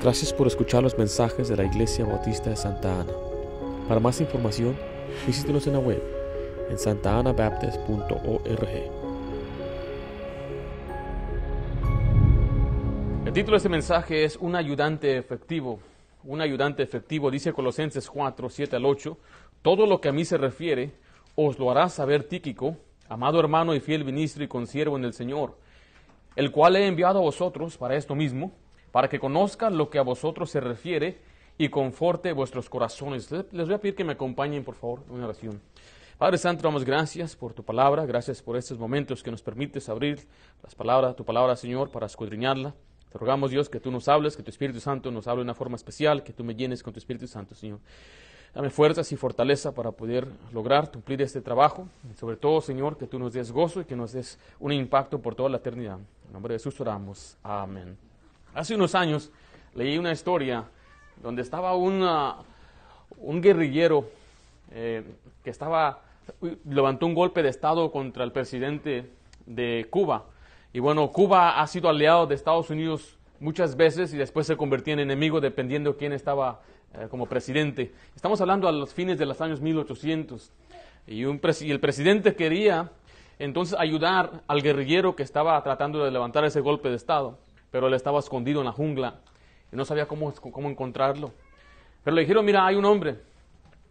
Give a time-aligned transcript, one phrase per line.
[0.00, 3.12] Gracias por escuchar los mensajes de la Iglesia Bautista de Santa Ana.
[3.86, 4.76] Para más información,
[5.24, 6.02] visítenos en la web
[6.68, 8.68] en santaanabaptist.org.
[13.24, 15.78] El título de este mensaje es Un ayudante efectivo.
[16.24, 19.16] Un ayudante efectivo, dice Colosenses 4, 7 al 8.
[19.62, 20.90] Todo lo que a mí se refiere,
[21.36, 22.76] os lo hará saber Tíquico,
[23.08, 25.56] amado hermano y fiel ministro y consiervo en el Señor,
[26.34, 28.50] el cual he enviado a vosotros para esto mismo,
[28.92, 31.18] para que conozcan lo que a vosotros se refiere
[31.58, 33.30] y conforte vuestros corazones.
[33.30, 35.60] Les voy a pedir que me acompañen, por favor, en una oración.
[36.16, 40.26] Padre Santo, damos gracias por tu palabra, gracias por estos momentos que nos permites abrir
[40.62, 42.74] las palabras, tu palabra, Señor, para escudriñarla.
[43.12, 45.54] Te rogamos, Dios, que tú nos hables, que tu Espíritu Santo nos hable de una
[45.54, 47.78] forma especial, que tú me llenes con tu Espíritu Santo, Señor.
[48.54, 51.86] Dame fuerzas y fortaleza para poder lograr cumplir este trabajo.
[52.10, 55.20] Y sobre todo, Señor, que tú nos des gozo y que nos des un impacto
[55.20, 55.98] por toda la eternidad.
[56.26, 57.36] En nombre de Jesús oramos.
[57.42, 58.07] Amén.
[58.54, 59.30] Hace unos años
[59.74, 60.64] leí una historia
[61.22, 62.36] donde estaba una,
[63.18, 64.08] un guerrillero
[64.72, 65.02] eh,
[65.44, 66.02] que estaba
[66.64, 69.10] levantó un golpe de Estado contra el presidente
[69.46, 70.26] de Cuba.
[70.72, 74.94] Y bueno, Cuba ha sido aliado de Estados Unidos muchas veces y después se convertía
[74.94, 76.60] en enemigo dependiendo de quién estaba
[76.94, 77.92] eh, como presidente.
[78.14, 80.52] Estamos hablando a los fines de los años 1800.
[81.06, 82.90] Y, un y el presidente quería
[83.38, 87.38] entonces ayudar al guerrillero que estaba tratando de levantar ese golpe de Estado,
[87.70, 89.20] pero él estaba escondido en la jungla
[89.72, 91.32] y no sabía cómo, cómo encontrarlo.
[92.04, 93.18] Pero le dijeron, mira, hay un hombre,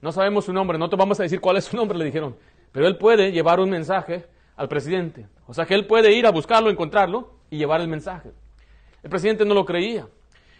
[0.02, 2.36] no sabemos su nombre, no te vamos a decir cuál es su nombre, le dijeron,
[2.72, 4.25] pero él puede llevar un mensaje
[4.56, 5.28] al presidente.
[5.47, 8.31] O sea que él puede ir a buscarlo, encontrarlo y llevar el mensaje.
[9.03, 10.08] El presidente no lo creía.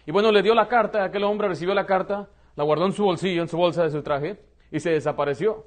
[0.06, 3.04] Y bueno, le dio la carta, aquel hombre recibió la carta, la guardó en su
[3.04, 5.66] bolsillo, en su bolsa de su traje, y se desapareció.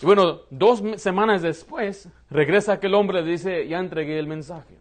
[0.00, 4.78] Y bueno, dos semanas después, regresa aquel hombre y le dice, ya entregué el mensaje.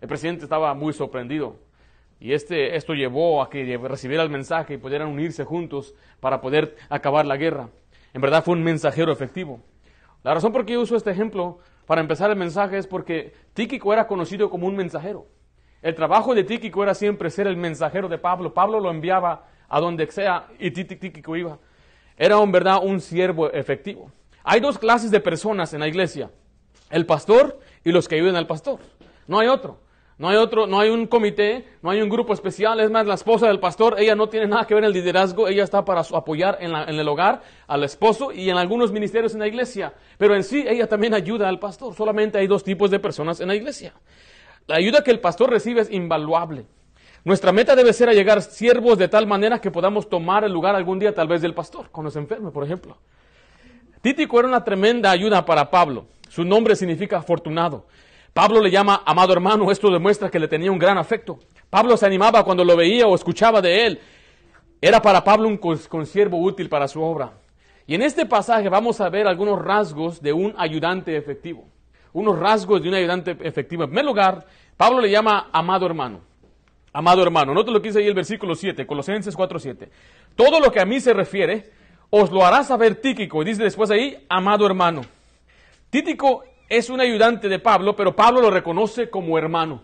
[0.00, 1.56] El presidente estaba muy sorprendido.
[2.18, 6.76] Y este, esto llevó a que recibiera el mensaje y pudieran unirse juntos para poder
[6.88, 7.68] acabar la guerra.
[8.14, 9.60] En verdad fue un mensajero efectivo.
[10.22, 14.06] La razón por qué uso este ejemplo para empezar el mensaje es porque Tíquico era
[14.06, 15.26] conocido como un mensajero.
[15.82, 18.54] El trabajo de Tíquico era siempre ser el mensajero de Pablo.
[18.54, 21.58] Pablo lo enviaba a donde sea y Tíquico iba.
[22.16, 24.10] Era en verdad un siervo efectivo.
[24.42, 26.30] Hay dos clases de personas en la iglesia.
[26.90, 28.80] El pastor y los que ayudan al pastor.
[29.28, 29.78] No hay otro.
[30.18, 32.80] No hay otro, no hay un comité, no hay un grupo especial.
[32.80, 35.46] Es más, la esposa del pastor, ella no tiene nada que ver en el liderazgo,
[35.46, 39.46] ella está para apoyar en, el hogar al esposo y en algunos ministerios en la
[39.46, 39.92] iglesia.
[40.16, 41.94] Pero en sí, ella también ayuda al pastor.
[41.94, 43.92] Solamente hay dos tipos de personas en la iglesia.
[44.66, 46.64] La ayuda que el pastor recibe es invaluable.
[47.24, 50.98] Nuestra meta debe ser llegar siervos de tal manera que podamos tomar el lugar algún
[50.98, 52.96] día tal vez del pastor, cuando se enferme, por ejemplo.
[54.00, 56.06] Títico era una tremenda ayuda para Pablo.
[56.28, 57.86] Su nombre significa afortunado.
[58.36, 61.38] Pablo le llama amado hermano, esto demuestra que le tenía un gran afecto.
[61.70, 64.00] Pablo se animaba cuando lo veía o escuchaba de él.
[64.78, 67.32] Era para Pablo un consiervo útil para su obra.
[67.86, 71.64] Y en este pasaje vamos a ver algunos rasgos de un ayudante efectivo
[72.12, 73.84] unos rasgos de un ayudante efectivo.
[73.84, 76.20] En primer lugar, Pablo le llama amado hermano.
[76.92, 77.54] Amado hermano.
[77.54, 79.90] Note lo que dice ahí el versículo 7, Colosenses 4, 7.
[80.34, 81.70] Todo lo que a mí se refiere,
[82.08, 83.42] os lo hará saber Tíquico.
[83.42, 85.02] Y dice después ahí, amado hermano.
[85.90, 89.82] Tíquico es un ayudante de Pablo, pero Pablo lo reconoce como hermano.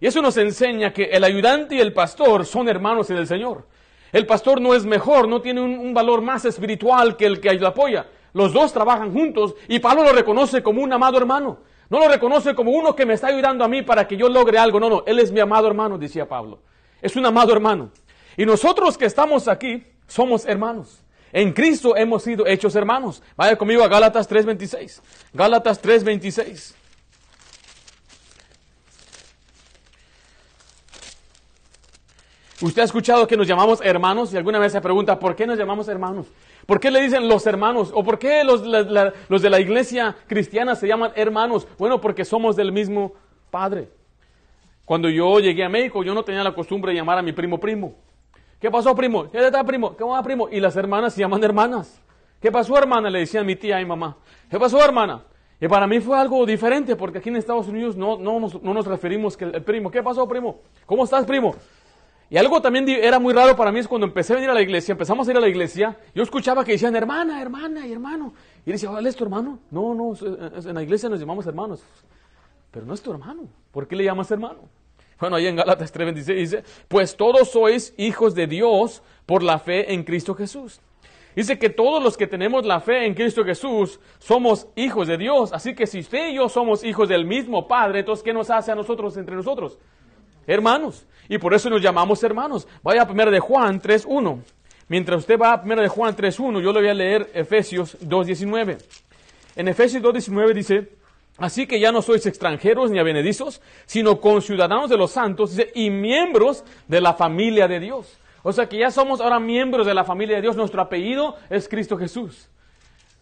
[0.00, 3.66] Y eso nos enseña que el ayudante y el pastor son hermanos en el Señor.
[4.12, 7.66] El pastor no es mejor, no tiene un, valor más espiritual que el que lo
[7.66, 8.06] apoya.
[8.32, 11.58] Los dos trabajan juntos y Pablo lo reconoce como un amado hermano.
[11.90, 14.58] No lo reconoce como uno que me está ayudando a mí para que yo logre
[14.58, 14.78] algo.
[14.78, 16.60] No, no, él es mi amado hermano, decía Pablo.
[17.00, 17.90] Es un amado hermano.
[18.36, 21.02] Y nosotros que estamos aquí somos hermanos.
[21.32, 23.22] En Cristo hemos sido hechos hermanos.
[23.36, 25.02] Vaya conmigo a Gálatas 3:26.
[25.32, 26.74] Gálatas 3:26.
[32.60, 35.56] Usted ha escuchado que nos llamamos hermanos y alguna vez se pregunta, ¿por qué nos
[35.56, 36.26] llamamos hermanos?
[36.66, 37.92] ¿Por qué le dicen los hermanos?
[37.94, 38.62] ¿O por qué los,
[39.28, 41.68] los de la iglesia cristiana se llaman hermanos?
[41.78, 43.12] Bueno, porque somos del mismo
[43.50, 43.88] Padre.
[44.84, 47.60] Cuando yo llegué a México, yo no tenía la costumbre de llamar a mi primo
[47.60, 47.94] primo.
[48.60, 49.30] ¿Qué pasó, primo?
[49.30, 49.96] ¿Qué está, primo?
[49.96, 50.48] ¿Qué va, primo?
[50.50, 52.00] Y las hermanas se llaman hermanas.
[52.40, 53.08] ¿Qué pasó, hermana?
[53.10, 54.16] Le decían mi tía y mamá.
[54.50, 55.22] ¿Qué pasó, hermana?
[55.60, 58.74] Y para mí fue algo diferente, porque aquí en Estados Unidos no, no, nos, no
[58.74, 59.90] nos referimos que el primo.
[59.90, 60.60] ¿Qué pasó, primo?
[60.86, 61.54] ¿Cómo estás, primo?
[62.30, 64.60] Y algo también era muy raro para mí es cuando empecé a venir a la
[64.60, 68.34] iglesia, empezamos a ir a la iglesia, yo escuchaba que decían hermana, hermana y hermano.
[68.66, 69.60] Y decía, ¿él es tu hermano?
[69.70, 71.82] No, no, en la iglesia nos llamamos hermanos.
[72.70, 73.44] Pero no es tu hermano.
[73.72, 74.68] ¿Por qué le llamas hermano?
[75.20, 79.92] Bueno, ahí en Gálatas 3:26 dice, pues todos sois hijos de Dios por la fe
[79.92, 80.80] en Cristo Jesús.
[81.34, 85.52] Dice que todos los que tenemos la fe en Cristo Jesús somos hijos de Dios.
[85.52, 88.72] Así que si usted y yo somos hijos del mismo Padre, entonces ¿qué nos hace
[88.72, 89.78] a nosotros entre nosotros?
[90.48, 91.06] hermanos.
[91.28, 92.66] Y por eso nos llamamos hermanos.
[92.82, 94.40] Vaya a 1 de Juan 3.1.
[94.88, 98.78] Mientras usted va a 1 de Juan 3.1, yo le voy a leer Efesios 2.19.
[99.56, 100.88] En Efesios 2.19 dice,
[101.38, 106.64] así que ya no sois extranjeros ni avenedizos, sino conciudadanos de los santos y miembros
[106.86, 108.18] de la familia de Dios.
[108.42, 110.56] O sea que ya somos ahora miembros de la familia de Dios.
[110.56, 112.48] Nuestro apellido es Cristo Jesús.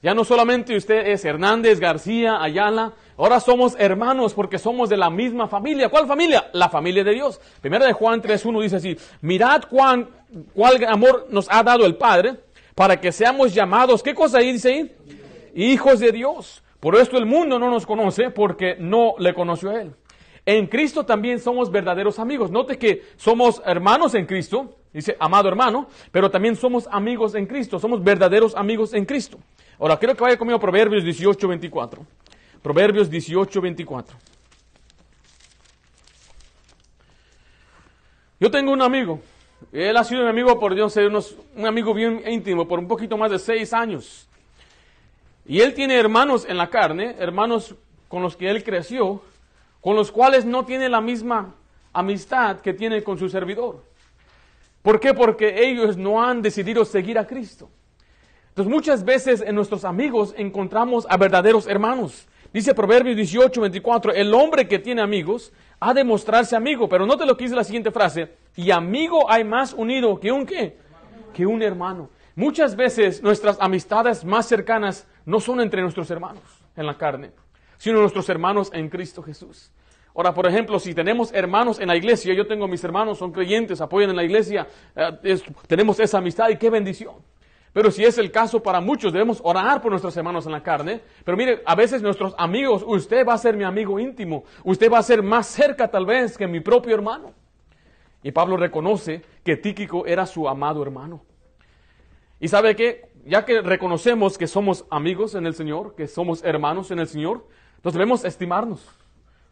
[0.03, 5.11] Ya no solamente usted es Hernández, García, Ayala, ahora somos hermanos porque somos de la
[5.11, 5.89] misma familia.
[5.89, 6.51] ¿Cuál familia?
[6.53, 7.41] La familia de Dios.
[7.61, 10.09] Primera de Juan 3.1 dice así, mirad cuán,
[10.55, 12.37] cuál amor nos ha dado el Padre
[12.75, 14.97] para que seamos llamados, ¿qué cosa ahí dice ahí?
[15.55, 16.63] Hijos de Dios.
[16.81, 19.95] Por esto el mundo no nos conoce porque no le conoció a Él.
[20.45, 22.51] En Cristo también somos verdaderos amigos.
[22.51, 27.81] Note que somos hermanos en Cristo, dice amado hermano, pero también somos amigos en Cristo,
[27.81, 29.39] somos verdaderos amigos en Cristo.
[29.79, 32.07] Ahora, quiero que vaya conmigo a Proverbios 18, 24.
[32.63, 34.17] Proverbios 18, 24.
[38.39, 39.21] Yo tengo un amigo.
[39.73, 40.97] Él ha sido mi amigo por, Dios,
[41.57, 44.29] un amigo bien íntimo, por un poquito más de seis años.
[45.49, 47.75] Y él tiene hermanos en la carne, hermanos
[48.09, 49.23] con los que él creció,
[49.81, 51.55] con los cuales no tiene la misma
[51.93, 53.83] amistad que tiene con su servidor.
[54.83, 55.15] ¿Por qué?
[55.15, 57.69] Porque ellos no han decidido seguir a Cristo.
[58.49, 62.27] Entonces muchas veces en nuestros amigos encontramos a verdaderos hermanos.
[62.53, 67.27] Dice Proverbios 18, 24, el hombre que tiene amigos ha de mostrarse amigo, pero note
[67.27, 70.77] lo que dice la siguiente frase, y amigo hay más unido que un qué,
[71.35, 72.09] que un hermano.
[72.35, 76.43] Muchas veces nuestras amistades más cercanas no son entre nuestros hermanos
[76.75, 77.33] en la carne,
[77.77, 79.71] sino nuestros hermanos en Cristo Jesús.
[80.15, 83.83] Ahora, por ejemplo, si tenemos hermanos en la iglesia, yo tengo mis hermanos, son creyentes,
[83.83, 87.17] apoyan en la iglesia, eh, tenemos esa amistad y qué bendición.
[87.77, 91.03] Pero si es el caso para muchos, debemos orar por nuestros hermanos en la carne.
[91.23, 94.97] Pero mire, a veces nuestros amigos, usted va a ser mi amigo íntimo, usted va
[94.97, 97.35] a ser más cerca tal vez que mi propio hermano.
[98.23, 101.23] Y Pablo reconoce que Tíquico era su amado hermano.
[102.41, 106.91] Y sabe que, ya que reconocemos que somos amigos en el Señor, que somos hermanos
[106.91, 107.47] en el Señor,
[107.83, 108.87] nos debemos estimarnos,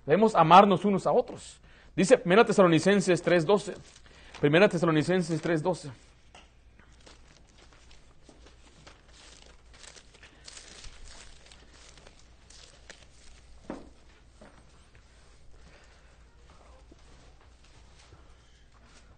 [0.07, 1.61] debemos amarnos unos a otros.
[1.97, 3.75] Dice 1 Tesalonicenses 3.12.
[4.43, 5.91] 1 Tesalonicenses 3.12.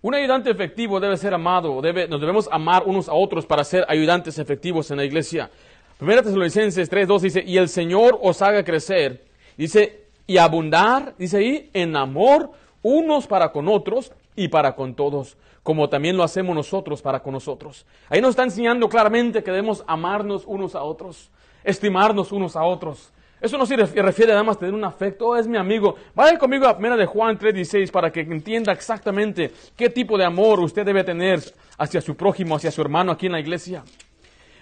[0.02, 3.84] Un ayudante efectivo debe ser amado, debe, nos debemos amar unos a otros para ser
[3.88, 5.50] ayudantes efectivos en la iglesia.
[5.98, 9.24] Primera Tesalonicenses 3.2 dice, y el Señor os haga crecer,
[9.56, 12.50] dice, y abundar, dice ahí, en amor
[12.82, 17.32] unos para con otros y para con todos, como también lo hacemos nosotros para con
[17.32, 17.86] nosotros.
[18.10, 21.30] Ahí nos está enseñando claramente que debemos amarnos unos a otros,
[21.64, 23.10] estimarnos unos a otros.
[23.40, 25.96] Eso no se refiere nada más a tener un afecto, oh, es mi amigo.
[26.14, 30.60] Vaya conmigo a 1 de Juan 3:16 para que entienda exactamente qué tipo de amor
[30.60, 31.40] usted debe tener
[31.76, 33.84] hacia su prójimo, hacia su hermano aquí en la iglesia.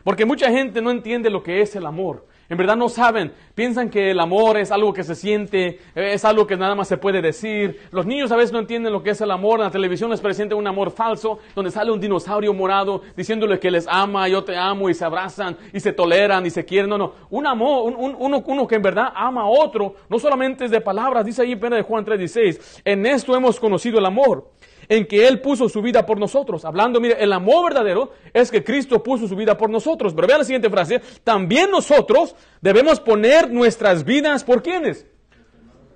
[0.03, 2.27] Porque mucha gente no entiende lo que es el amor.
[2.49, 6.47] En verdad no saben, piensan que el amor es algo que se siente, es algo
[6.47, 7.81] que nada más se puede decir.
[7.91, 9.61] Los niños a veces no entienden lo que es el amor.
[9.61, 13.71] En la televisión les presenta un amor falso, donde sale un dinosaurio morado diciéndole que
[13.71, 16.91] les ama, yo te amo, y se abrazan, y se toleran, y se quieren.
[16.91, 20.67] No, no, un amor, un, uno, uno, que en verdad ama a otro, no solamente
[20.67, 24.51] es de palabras, dice ahí en de Juan 3:16, en esto hemos conocido el amor
[24.89, 26.65] en que Él puso su vida por nosotros.
[26.65, 30.15] Hablando, mire, el amor verdadero es que Cristo puso su vida por nosotros.
[30.15, 35.07] Pero vean la siguiente frase, también nosotros debemos poner nuestras vidas por quiénes?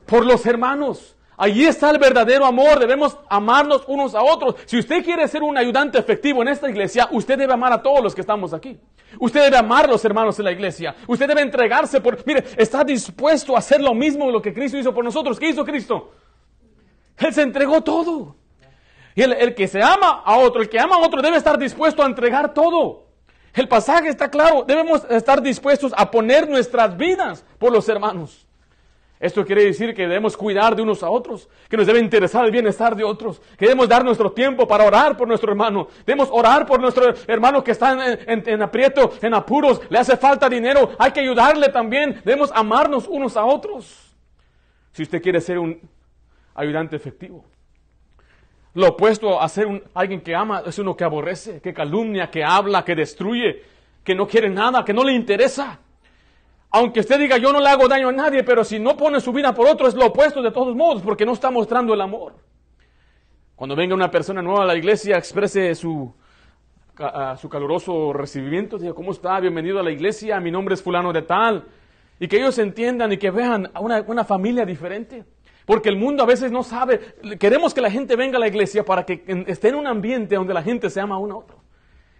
[0.07, 1.17] Por los hermanos.
[1.41, 4.57] Allí está el verdadero amor, debemos amarnos unos a otros.
[4.67, 8.03] Si usted quiere ser un ayudante efectivo en esta iglesia, usted debe amar a todos
[8.03, 8.77] los que estamos aquí.
[9.21, 10.97] Usted debe amar a los hermanos en la iglesia.
[11.07, 14.93] Usted debe entregarse por, mire, está dispuesto a hacer lo mismo lo que Cristo hizo
[14.93, 15.39] por nosotros.
[15.39, 16.11] ¿Qué hizo Cristo?
[17.17, 18.35] Él se entregó todo.
[19.19, 22.05] Y el, que se ama a otro, el que ama a otro debe estar dispuesto
[22.05, 23.09] a entregar todo.
[23.53, 28.47] El pasaje está claro, debemos estar dispuestos a poner nuestras vidas por los hermanos.
[29.19, 32.53] Esto quiere decir que debemos cuidar de unos a otros, que nos debe interesar el
[32.53, 36.65] bienestar de otros, que debemos dar nuestro tiempo para orar por nuestro hermano, debemos orar
[36.65, 41.11] por nuestro hermano que está en, en aprieto, en apuros, le hace falta dinero, hay
[41.11, 44.15] que ayudarle también, debemos amarnos unos a otros.
[44.93, 45.81] Si usted quiere ser un
[46.55, 47.45] ayudante efectivo.
[48.75, 52.45] Lo opuesto a ser un, alguien que ama es uno que aborrece, que calumnia, que
[52.45, 53.63] habla, que destruye,
[54.05, 55.81] que no quiere nada, que no le interesa.
[56.71, 59.33] Aunque usted diga yo no le hago daño a nadie, pero si no pone su
[59.33, 62.35] vida por otro es lo opuesto de todos modos, porque no está mostrando el amor.
[63.57, 66.15] Cuando venga una persona nueva a la iglesia, exprese su,
[67.41, 69.41] su caluroso recibimiento, diga, ¿cómo está?
[69.41, 71.65] Bienvenido a la iglesia, mi nombre es fulano de tal.
[72.21, 75.25] Y que ellos entiendan y que vean a una, una familia diferente.
[75.69, 76.99] Porque el mundo a veces no sabe.
[77.39, 80.55] Queremos que la gente venga a la iglesia para que esté en un ambiente donde
[80.55, 81.59] la gente se ama a uno a otro.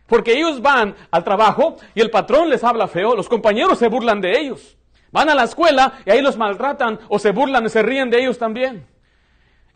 [0.07, 4.21] Porque ellos van al trabajo y el patrón les habla feo, los compañeros se burlan
[4.21, 4.77] de ellos.
[5.13, 8.21] Van a la escuela y ahí los maltratan o se burlan y se ríen de
[8.21, 8.87] ellos también.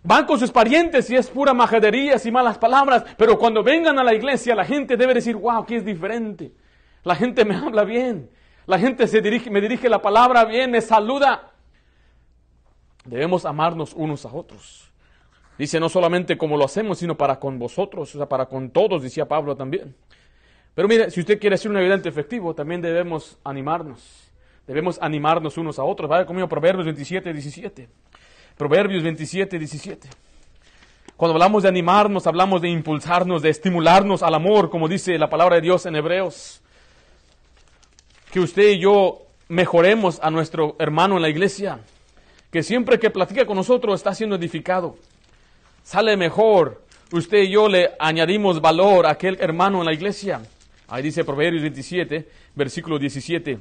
[0.02, 4.04] Van con sus parientes y es pura majadería y malas palabras, pero cuando vengan a
[4.04, 6.52] la iglesia la gente debe decir, wow, aquí es diferente.
[7.04, 8.28] La gente me habla bien,
[8.66, 11.51] la gente se dirige, me dirige la palabra bien, me saluda.
[13.04, 14.90] Debemos amarnos unos a otros.
[15.58, 19.02] Dice no solamente como lo hacemos, sino para con vosotros, o sea, para con todos,
[19.02, 19.94] decía Pablo también.
[20.74, 24.30] Pero mire, si usted quiere ser un evidente efectivo, también debemos animarnos.
[24.66, 26.08] Debemos animarnos unos a otros.
[26.08, 27.88] Vaya conmigo, Proverbios 27, 17.
[28.56, 30.08] Proverbios 27, 17.
[31.16, 35.56] Cuando hablamos de animarnos, hablamos de impulsarnos, de estimularnos al amor, como dice la palabra
[35.56, 36.62] de Dios en Hebreos.
[38.32, 41.80] Que usted y yo mejoremos a nuestro hermano en la iglesia,
[42.52, 44.96] que siempre que platica con nosotros está siendo edificado.
[45.82, 46.82] Sale mejor.
[47.10, 50.42] Usted y yo le añadimos valor a aquel hermano en la iglesia.
[50.88, 53.58] Ahí dice Proverbios 27, versículo 17.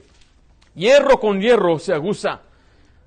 [0.75, 2.41] Hierro con hierro se aguza.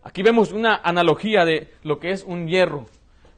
[0.02, 2.86] Aquí vemos una analogía de lo que es un hierro.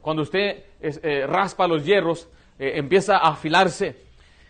[0.00, 2.28] Cuando usted eh, raspa los hierros,
[2.60, 3.96] eh, empieza a afilarse.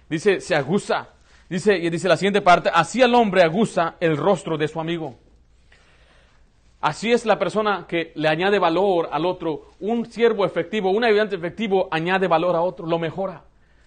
[0.08, 1.08] Dice, se aguza.
[1.48, 5.16] Dice, y dice la siguiente parte, así el hombre aguza el rostro de su amigo.
[6.86, 9.72] Así es la persona que le añade valor al otro.
[9.80, 13.42] Un siervo efectivo, un ayudante efectivo añade valor a otro, lo mejora.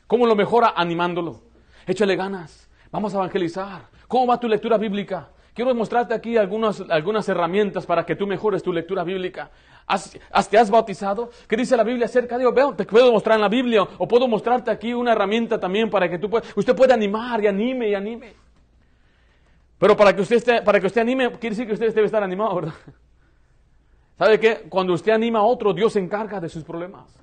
[0.06, 0.74] ¿Cómo lo mejora?
[0.76, 1.40] Animándolo.
[1.88, 2.70] Échale ganas.
[2.92, 3.84] Vamos a evangelizar.
[4.10, 5.30] ¿Cómo va tu lectura bíblica?
[5.54, 9.50] Quiero mostrarte aquí algunas, algunas herramientas para que tú mejores tu lectura bíblica.
[9.88, 11.30] ¿Has, ¿Te has bautizado?
[11.48, 14.28] ¿Qué dice la Biblia acerca de Veo, te puedo mostrar en la Biblia o puedo
[14.28, 17.96] mostrarte aquí una herramienta también para que tú pueda, usted pueda animar y anime y
[17.96, 18.49] anime.
[19.80, 22.22] Pero para que usted esté, para que usted anime, quiere decir que usted debe estar
[22.22, 22.74] animado, ¿verdad?
[24.18, 24.66] ¿Sabe qué?
[24.68, 27.18] Cuando usted anima a otro, Dios se encarga de sus problemas.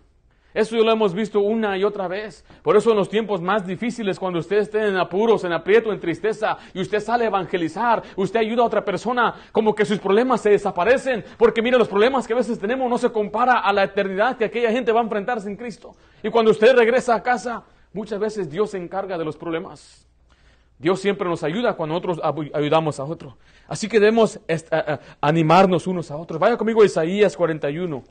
[0.54, 2.42] Eso ya lo hemos visto una y otra vez.
[2.62, 6.00] Por eso en los tiempos más difíciles, cuando usted esté en apuros, en aprieto, en
[6.00, 10.40] tristeza, y usted sale a evangelizar, usted ayuda a otra persona, como que sus problemas
[10.40, 11.22] se desaparecen.
[11.36, 14.46] Porque mire, los problemas que a veces tenemos no se compara a la eternidad que
[14.46, 15.94] aquella gente va a enfrentarse en Cristo.
[16.22, 20.08] Y cuando usted regresa a casa, muchas veces Dios se encarga de los problemas.
[20.78, 22.20] Dios siempre nos ayuda cuando nosotros
[22.52, 23.34] ayudamos a otros.
[23.66, 24.38] Así que debemos
[25.20, 26.38] animarnos unos a otros.
[26.38, 28.04] Vaya conmigo a Isaías 41.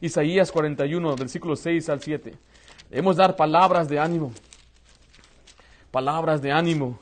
[0.00, 2.34] Isaías 41, versículos 6 al 7.
[2.90, 4.32] Debemos dar palabras de ánimo.
[5.90, 6.98] Palabras de ánimo.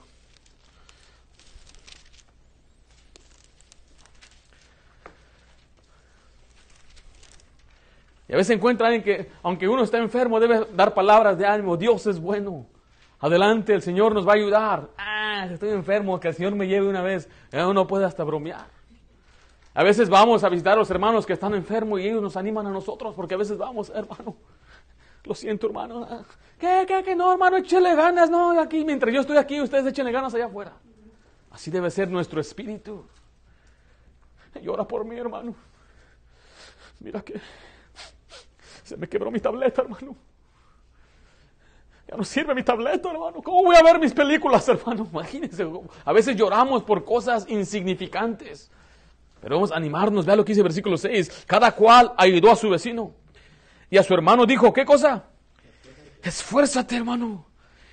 [8.28, 11.76] Y a veces encuentra alguien que, aunque uno está enfermo, debe dar palabras de ánimo.
[11.76, 12.66] Dios es bueno.
[13.18, 14.88] Adelante, el Señor nos va a ayudar.
[14.98, 17.28] Ah, estoy enfermo, que el Señor me lleve una vez.
[17.52, 18.66] Uno puede hasta bromear.
[19.74, 22.66] A veces vamos a visitar a los hermanos que están enfermos y ellos nos animan
[22.66, 24.36] a nosotros, porque a veces vamos, hermano,
[25.24, 26.24] lo siento, hermano.
[26.58, 27.14] ¿Qué, qué, qué?
[27.14, 30.72] No, hermano, échele ganas, no, aquí, mientras yo estoy aquí, ustedes échenle ganas allá afuera.
[31.50, 33.06] Así debe ser nuestro espíritu.
[34.62, 35.54] Llora por mí, hermano.
[37.00, 37.38] Mira que
[38.82, 40.16] se me quebró mi tableta, hermano.
[42.08, 43.42] Ya no sirve mi tableta, hermano.
[43.42, 45.08] ¿Cómo voy a ver mis películas, hermano?
[45.10, 45.66] Imagínense.
[46.04, 48.70] A veces lloramos por cosas insignificantes.
[49.40, 51.44] Pero vamos a animarnos, vea lo que dice el versículo 6.
[51.46, 53.12] Cada cual ayudó a su vecino.
[53.90, 55.24] Y a su hermano dijo, ¿qué cosa?
[56.22, 57.46] Esfuérzate, hermano.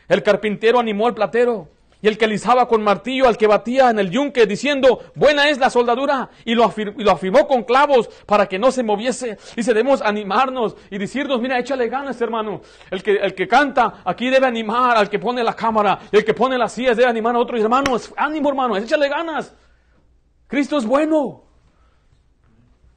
[0.08, 1.70] El carpintero animó al platero.
[2.04, 5.58] Y el que alisaba con martillo al que batía en el yunque, diciendo, buena es
[5.58, 6.30] la soldadura.
[6.44, 9.38] Y lo, afirmó con clavos para que no se moviese.
[9.56, 12.60] Y debemos animarnos y decirnos, mira, échale ganas, hermano.
[12.92, 15.98] El que, el que canta aquí debe animar al que pone la cámara.
[16.12, 18.14] El que pone las sillas debe animar a otros hermanos.
[18.18, 19.56] Ánimo, hermano, échale ganas.
[20.48, 21.46] Cristo es bueno.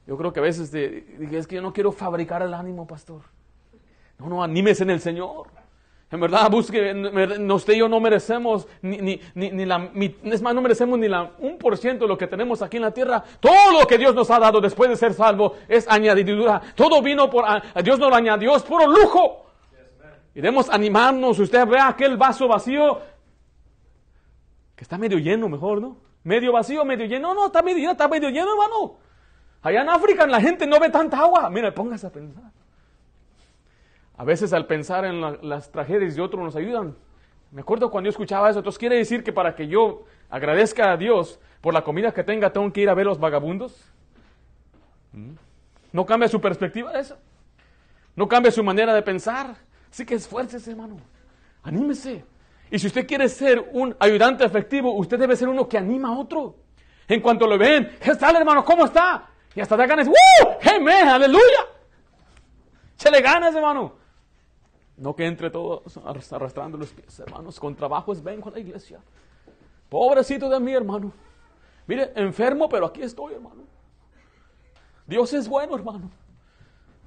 [0.05, 3.21] Yo creo que a veces dije, es que yo no quiero fabricar el ánimo, pastor.
[4.19, 5.47] No, no, anímese en el Señor.
[6.09, 6.93] En verdad, busque,
[7.51, 9.91] usted y yo no merecemos ni, ni, ni, la,
[10.23, 12.83] es más, no merecemos ni la un por ciento de lo que tenemos aquí en
[12.83, 13.21] la tierra.
[13.41, 16.61] Todo lo que Dios nos ha dado después de ser salvo es añadidura.
[16.75, 17.43] Todo vino por,
[17.83, 19.47] Dios nos lo añadió, es puro lujo.
[20.33, 21.39] Y debemos animarnos.
[21.39, 23.01] Usted ve aquel vaso vacío,
[24.77, 25.97] que está medio lleno mejor, ¿no?
[26.23, 27.33] Medio vacío, medio lleno.
[27.33, 28.95] No, no, está medio lleno, está medio lleno, hermano.
[29.61, 31.49] Allá en África la gente no ve tanta agua.
[31.49, 32.56] Mira, póngase a pensar.
[34.17, 36.95] A veces al pensar en las tragedias de otros nos ayudan.
[37.51, 38.59] Me acuerdo cuando yo escuchaba eso.
[38.59, 42.51] Entonces quiere decir que para que yo agradezca a Dios por la comida que tenga,
[42.51, 43.79] tengo que ir a ver los vagabundos.
[45.13, 45.33] ¿Mm?
[45.91, 47.17] No cambia su perspectiva de eso.
[48.15, 49.55] No cambia su manera de pensar.
[49.91, 50.97] Así que esfuércese, hermano.
[51.61, 52.25] Anímese.
[52.71, 56.17] Y si usted quiere ser un ayudante efectivo, usted debe ser uno que anima a
[56.17, 56.55] otro.
[57.07, 58.65] En cuanto lo ven, ¿qué tal hermano?
[58.65, 59.29] ¿Cómo está?
[59.55, 60.57] Y hasta da ganas, ¡Woo!
[60.75, 61.07] ¡Amén!
[61.07, 61.77] ¡Aleluya!
[63.09, 63.96] le ganas, hermano.
[64.97, 65.97] No que entre todos
[66.31, 67.59] arrastrando los pies, hermanos.
[67.59, 68.99] Con trabajos vengo a la iglesia.
[69.89, 71.11] Pobrecito de mí, hermano.
[71.85, 73.63] Mire, enfermo, pero aquí estoy, hermano.
[75.05, 76.09] Dios es bueno, hermano.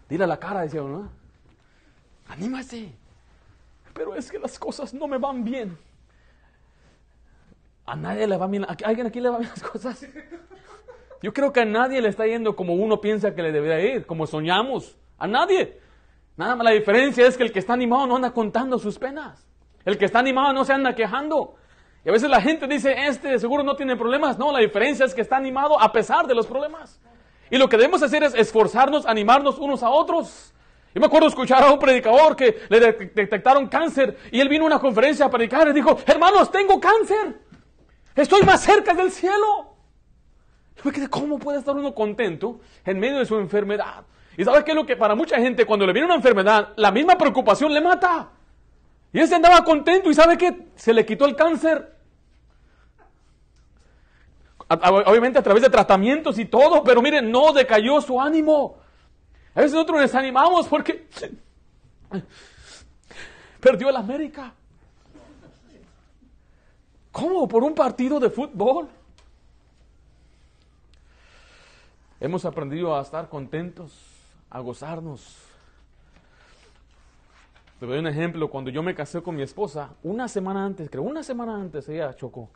[0.09, 1.11] Dile la cara, decía uno.
[2.29, 2.95] Anímate.
[3.93, 5.77] Pero es que las cosas no me van bien.
[7.85, 8.65] A nadie le va bien.
[8.65, 10.07] ¿A alguien aquí le va bien las cosas?
[11.23, 14.07] Yo creo que a nadie le está yendo como uno piensa que le debería ir,
[14.07, 14.97] como soñamos.
[15.19, 15.81] A nadie.
[16.41, 19.47] Nada más la diferencia es que el que está animado no anda contando sus penas.
[19.85, 21.57] El que está animado no se anda quejando.
[22.03, 24.39] Y a veces la gente dice, este seguro no tiene problemas.
[24.39, 26.99] No, la diferencia es que está animado a pesar de los problemas.
[27.51, 30.55] Y lo que debemos hacer es esforzarnos, animarnos unos a otros.
[30.95, 34.69] Yo me acuerdo escuchar a un predicador que le detectaron cáncer y él vino a
[34.69, 37.39] una conferencia a predicar y dijo, hermanos, tengo cáncer.
[38.17, 39.77] Estoy más cerca del cielo.
[41.11, 44.07] ¿cómo puede estar uno contento en medio de su enfermedad?
[44.41, 46.91] Y sabes qué es lo que para mucha gente cuando le viene una enfermedad, la
[46.91, 48.31] misma preocupación le mata.
[49.13, 51.95] Y él se andaba contento y sabe que se le quitó el cáncer.
[54.67, 58.79] Obviamente a través de tratamientos y todo, pero miren, no decayó su ánimo.
[59.55, 61.07] A veces nosotros nos desanimamos porque
[63.61, 64.55] perdió el América.
[67.13, 67.47] ¿Cómo?
[67.47, 68.89] ¿Por un partido de fútbol?
[72.21, 74.10] Hemos aprendido a estar contentos,
[74.51, 75.37] a gozarnos.
[77.79, 78.51] Te doy un ejemplo.
[78.51, 82.15] Cuando yo me casé con mi esposa, una semana antes, creo, una semana antes ella
[82.15, 82.51] chocó.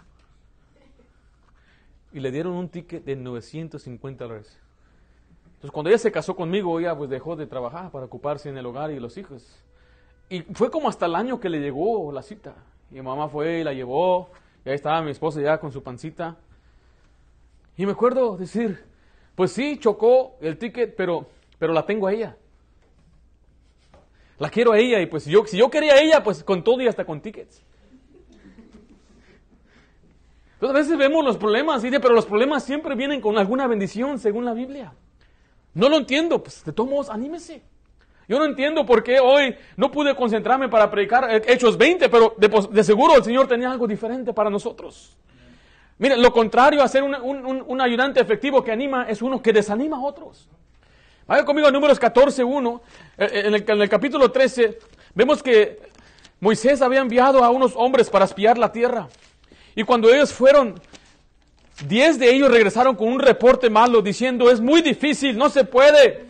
[2.12, 4.58] Y le dieron un ticket de 950 dólares.
[5.46, 8.66] Entonces, cuando ella se casó conmigo, ella pues dejó de trabajar para ocuparse en el
[8.66, 9.64] hogar y los hijos.
[10.28, 12.54] Y fue como hasta el año que le llegó la cita.
[12.90, 14.28] Y mi mamá fue y la llevó.
[14.64, 16.36] Y ahí estaba mi esposa ya con su pancita.
[17.76, 18.84] Y me acuerdo decir,
[19.34, 21.26] pues sí, chocó el ticket, pero,
[21.58, 22.36] pero la tengo a ella.
[24.38, 26.80] La quiero a ella y pues yo, si yo quería a ella, pues con todo
[26.80, 27.62] y hasta con tickets.
[30.54, 34.44] Entonces a veces vemos los problemas, pero los problemas siempre vienen con alguna bendición según
[34.44, 34.94] la Biblia.
[35.74, 37.62] No lo entiendo, pues de todos modos, anímese.
[38.28, 42.84] Yo no entiendo por qué hoy no pude concentrarme para predicar Hechos 20, pero de,
[42.84, 45.16] seguro el Señor tenía algo diferente para nosotros.
[45.98, 50.00] Mire, lo contrario a ser un, ayudante efectivo que anima es uno que desanima a
[50.00, 50.48] otros.
[51.26, 52.82] Vaya conmigo a números 14, 1.
[53.16, 54.78] Eh, eh, en el, en el capítulo 13
[55.14, 55.78] vemos que
[56.40, 59.08] Moisés había enviado a unos hombres para espiar la tierra.
[59.74, 60.80] Y cuando ellos fueron,
[61.86, 66.26] diez de ellos regresaron con un reporte malo diciendo, es muy difícil, no se puede.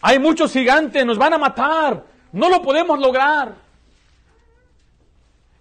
[0.00, 2.04] Hay muchos gigantes, nos van a matar.
[2.32, 3.54] No lo podemos lograr.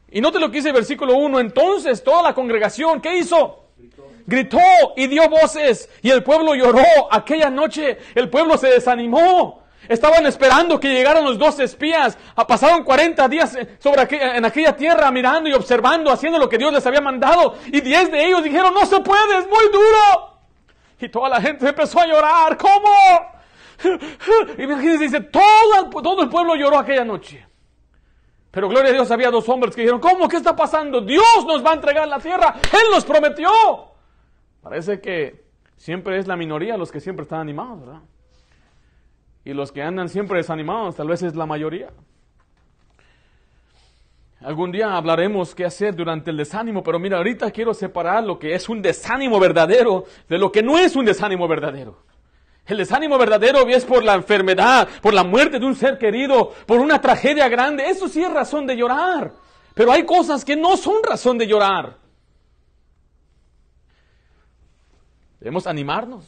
[0.09, 1.39] Y note lo que dice el versículo 1.
[1.39, 3.66] Entonces toda la congregación, ¿qué hizo?
[4.25, 4.59] Gritó.
[4.97, 5.89] y dio voces.
[6.01, 6.83] Y el pueblo lloró.
[7.11, 9.63] Aquella noche el pueblo se desanimó.
[9.87, 12.17] Estaban esperando que llegaran los dos espías.
[12.35, 16.57] Ah, pasaron 40 días eh, sobre en aquella tierra mirando y observando, haciendo lo que
[16.57, 17.55] Dios les había mandado.
[17.67, 20.39] Y 10 de ellos dijeron, no se puede, es muy duro.
[20.99, 22.57] Y toda la gente empezó a llorar.
[22.57, 22.91] ¿Cómo?
[24.57, 27.45] Imagínense, dice, todo, todo el pueblo lloró aquella noche.
[28.51, 30.27] Pero gloria a Dios, había dos hombres que dijeron, ¿cómo?
[30.27, 31.01] ¿Qué está pasando?
[31.01, 32.55] Dios nos va a entregar la tierra.
[32.71, 33.49] Él nos prometió.
[34.61, 38.01] Parece que siempre es la minoría los que siempre están animados, ¿verdad?
[39.45, 41.89] Y los que andan siempre desanimados, tal vez es la mayoría.
[44.41, 48.53] Algún día hablaremos qué hacer durante el desánimo, pero mira, ahorita quiero separar lo que
[48.53, 51.97] es un desánimo verdadero de lo que no es un desánimo verdadero.
[52.67, 56.79] El desánimo verdadero es por la enfermedad, por la muerte de un ser querido, por
[56.79, 57.89] una tragedia grande.
[57.89, 59.31] Eso sí es razón de llorar.
[59.73, 61.97] Pero hay cosas que no son razón de llorar.
[65.39, 66.25] Debemos animarnos.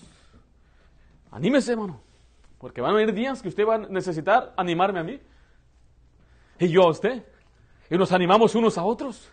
[1.31, 1.99] Anímese, hermano.
[2.57, 5.19] Porque van a venir días que usted va a necesitar animarme a mí.
[6.59, 7.25] Y yo a usted.
[7.89, 9.29] Y nos animamos unos a otros.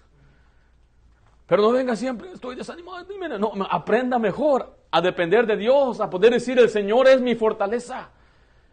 [1.46, 3.06] Pero no venga siempre, estoy desanimado.
[3.38, 8.10] No, aprenda mejor a depender de Dios, a poder decir, el Señor es mi fortaleza.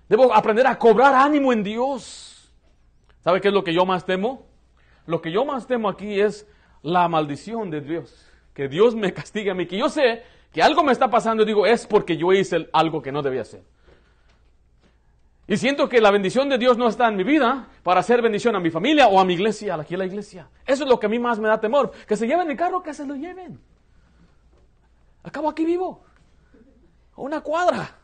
[0.08, 2.52] Debo aprender a cobrar ánimo en Dios.
[3.24, 4.46] ¿Sabe qué es lo que yo más temo?
[5.06, 6.48] Lo que yo más temo aquí es
[6.82, 8.30] la maldición de Dios.
[8.54, 9.66] Que Dios me castigue a mí.
[9.66, 13.02] Que yo sé que algo me está pasando y digo, es porque yo hice algo
[13.02, 13.64] que no debía hacer.
[15.48, 18.56] Y siento que la bendición de Dios no está en mi vida para hacer bendición
[18.56, 20.48] a mi familia o a mi iglesia, aquí a la iglesia.
[20.66, 21.92] Eso es lo que a mí más me da temor.
[22.08, 23.60] Que se lleven el carro, que se lo lleven.
[25.24, 26.04] Acabo aquí vivo.
[27.16, 27.98] A una cuadra.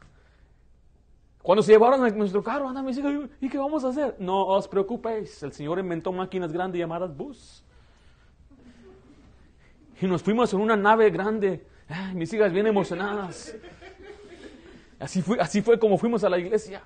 [1.42, 3.02] Cuando se llevaron nuestro carro, anda, me dice,
[3.42, 4.16] ¿y qué vamos a hacer?
[4.20, 7.64] No os preocupéis, el Señor inventó máquinas grandes llamadas bus.
[10.02, 11.66] Y nos fuimos en una nave grande.
[12.14, 13.56] mis hijas bien emocionadas.
[15.00, 16.84] Así fue, así fue como fuimos a la iglesia.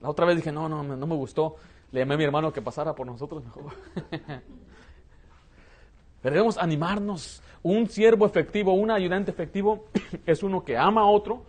[0.00, 1.56] La otra vez dije, no, no, no me gustó.
[1.92, 3.72] Le llamé a mi hermano que pasara por nosotros mejor.
[6.22, 7.42] Debemos animarnos.
[7.62, 9.86] Un siervo efectivo, un ayudante efectivo
[10.26, 11.44] es uno que ama a otro,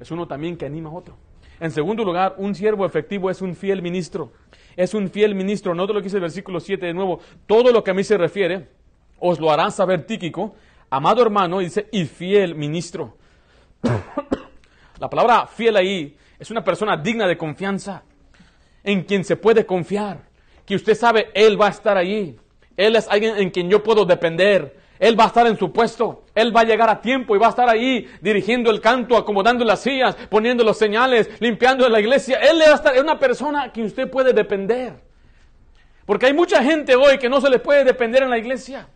[0.00, 1.16] es uno también que anima a otro.
[1.60, 4.32] En segundo lugar, un siervo efectivo es un fiel ministro.
[4.74, 5.74] Es un fiel ministro.
[5.74, 7.20] Note lo que dice el versículo 7 de nuevo.
[7.46, 8.68] Todo lo que a mí se refiere,
[9.20, 10.56] os lo hará saber Tíquico,
[10.90, 13.16] amado hermano, dice, y fiel ministro.
[14.98, 18.02] La palabra fiel ahí es una persona digna de confianza,
[18.82, 20.22] en quien se puede confiar,
[20.66, 22.36] que usted sabe, Él va a estar allí.
[22.76, 24.81] Él es alguien en quien yo puedo depender.
[25.02, 26.22] Él va a estar en su puesto.
[26.32, 29.64] Él va a llegar a tiempo y va a estar ahí dirigiendo el canto, acomodando
[29.64, 32.38] las sillas, poniendo los señales, limpiando la iglesia.
[32.38, 34.92] Él va a estar, es una persona que usted puede depender.
[36.06, 38.86] Porque hay mucha gente hoy que no se le puede depender en la iglesia.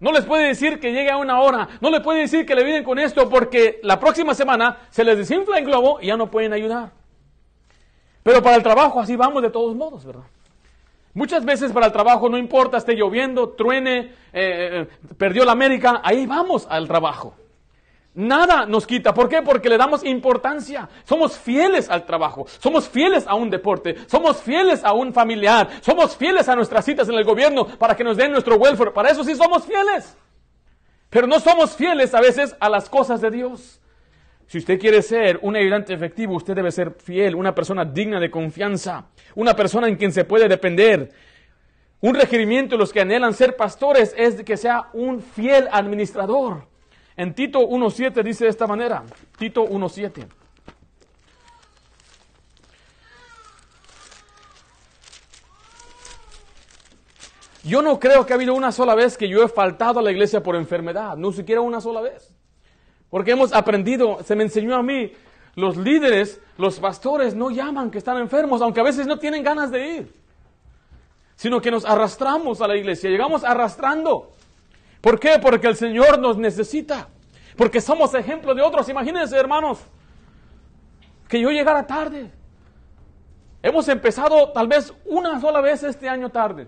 [0.00, 1.68] No les puede decir que llegue a una hora.
[1.80, 5.16] No les puede decir que le vienen con esto porque la próxima semana se les
[5.16, 6.90] desinfla el globo y ya no pueden ayudar.
[8.24, 10.24] Pero para el trabajo así vamos de todos modos, ¿verdad?
[11.14, 16.00] Muchas veces para el trabajo no importa, esté lloviendo, truene, eh, eh, perdió la América,
[16.02, 17.34] ahí vamos al trabajo.
[18.14, 19.14] Nada nos quita.
[19.14, 19.40] ¿Por qué?
[19.40, 20.88] Porque le damos importancia.
[21.04, 22.46] Somos fieles al trabajo.
[22.58, 23.96] Somos fieles a un deporte.
[24.06, 25.70] Somos fieles a un familiar.
[25.80, 28.90] Somos fieles a nuestras citas en el gobierno para que nos den nuestro welfare.
[28.90, 30.14] Para eso sí somos fieles.
[31.08, 33.81] Pero no somos fieles a veces a las cosas de Dios.
[34.52, 38.30] Si usted quiere ser un ayudante efectivo, usted debe ser fiel, una persona digna de
[38.30, 41.10] confianza, una persona en quien se puede depender.
[42.02, 46.66] Un requerimiento de los que anhelan ser pastores es que sea un fiel administrador.
[47.16, 49.04] En Tito 1.7 dice de esta manera,
[49.38, 50.26] Tito 1.7.
[57.64, 60.10] Yo no creo que ha habido una sola vez que yo he faltado a la
[60.10, 62.36] iglesia por enfermedad, no siquiera una sola vez.
[63.12, 65.12] Porque hemos aprendido, se me enseñó a mí,
[65.54, 69.70] los líderes, los pastores no llaman que están enfermos, aunque a veces no tienen ganas
[69.70, 70.14] de ir,
[71.36, 74.32] sino que nos arrastramos a la iglesia, llegamos arrastrando.
[75.02, 75.38] ¿Por qué?
[75.42, 77.06] Porque el Señor nos necesita,
[77.54, 78.88] porque somos ejemplo de otros.
[78.88, 79.80] Imagínense, hermanos,
[81.28, 82.30] que yo llegara tarde.
[83.62, 86.66] Hemos empezado tal vez una sola vez este año tarde.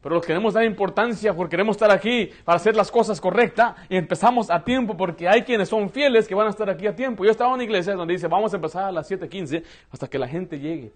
[0.00, 4.48] Pero queremos dar importancia porque queremos estar aquí para hacer las cosas correctas y empezamos
[4.48, 7.24] a tiempo porque hay quienes son fieles que van a estar aquí a tiempo.
[7.24, 10.18] Yo estaba en una iglesia donde dice, vamos a empezar a las 7.15 hasta que
[10.18, 10.92] la gente llegue.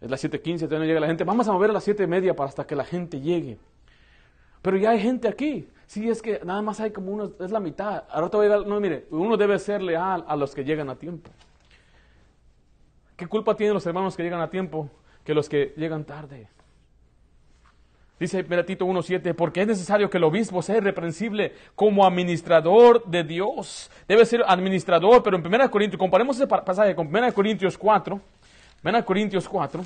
[0.00, 1.24] Es las 7.15, todavía no llega la gente.
[1.24, 3.58] Vamos a mover a las 7.30 para hasta que la gente llegue.
[4.62, 5.68] Pero ya hay gente aquí.
[5.86, 8.04] Sí, es que nada más hay como uno, es la mitad.
[8.10, 10.88] Ahora te voy a dar, no, mire, uno debe ser leal a los que llegan
[10.88, 11.30] a tiempo.
[13.16, 14.88] ¿Qué culpa tienen los hermanos que llegan a tiempo
[15.24, 16.48] que los que llegan tarde?
[18.18, 23.90] Dice Tito 1.7, porque es necesario que el obispo sea irreprensible como administrador de Dios.
[24.08, 28.20] Debe ser administrador, pero en 1 Corintios, comparemos ese pasaje con 1 Corintios 4.
[28.82, 29.84] 1 Corintios 4.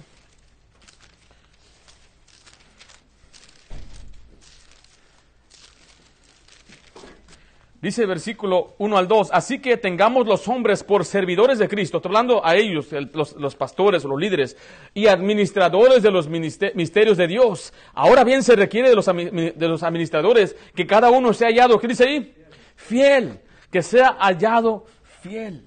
[7.83, 12.11] Dice versículo 1 al 2, así que tengamos los hombres por servidores de Cristo, estoy
[12.11, 14.57] hablando a ellos, los, pastores, los líderes,
[14.95, 17.75] y administradores de los misterios de Dios.
[17.93, 21.89] Ahora bien se requiere de los, de los administradores que cada uno sea hallado, ¿qué
[21.89, 22.35] dice ahí?
[22.77, 24.87] Fiel, que sea hallado
[25.21, 25.65] fiel.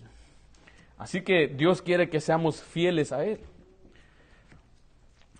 [0.98, 3.42] Así que Dios quiere que seamos fieles a Él.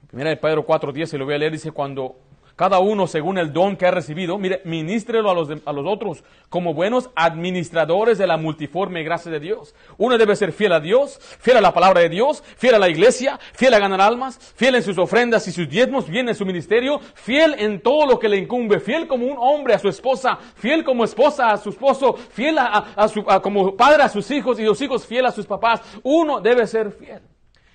[0.08, 2.18] Primera de Pedro 4.10, se lo voy a leer, dice, cuando
[2.56, 6.24] cada uno según el don que ha recibido, mire, ministrelo a los, a los otros
[6.50, 9.76] como buenos administradores de la multiforme gracia de Dios.
[9.98, 12.88] Uno debe ser fiel a Dios, fiel a la palabra de Dios, fiel a la
[12.88, 16.46] iglesia, fiel a ganar almas, fiel en sus ofrendas y sus diezmos, fiel en su
[16.46, 20.38] ministerio, fiel en todo lo que le incumbe, fiel como un hombre a su esposa,
[20.56, 24.64] fiel como esposa a su esposo, fiel a, su, como padre a sus hijos y
[24.64, 25.82] los hijos fiel a sus papás.
[26.04, 27.22] Uno debe ser fiel.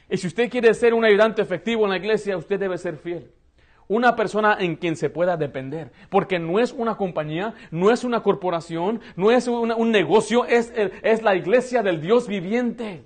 [0.09, 3.31] Y si usted quiere ser un ayudante efectivo en la iglesia, usted debe ser fiel
[3.91, 8.23] una persona en quien se pueda depender, porque no es una compañía, no es una
[8.23, 10.73] corporación, no es un negocio, es,
[11.03, 13.05] es la iglesia del Dios viviente.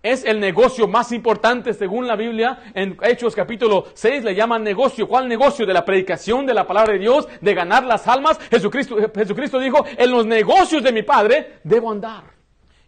[0.00, 2.72] Es el negocio más importante según la Biblia.
[2.72, 5.08] En Hechos capítulo 6 le llaman negocio.
[5.08, 5.66] ¿Cuál negocio?
[5.66, 8.38] De la predicación de la palabra de Dios, de ganar las almas.
[8.48, 12.39] Jesucristo, Jesucristo dijo, en los negocios de mi Padre debo andar.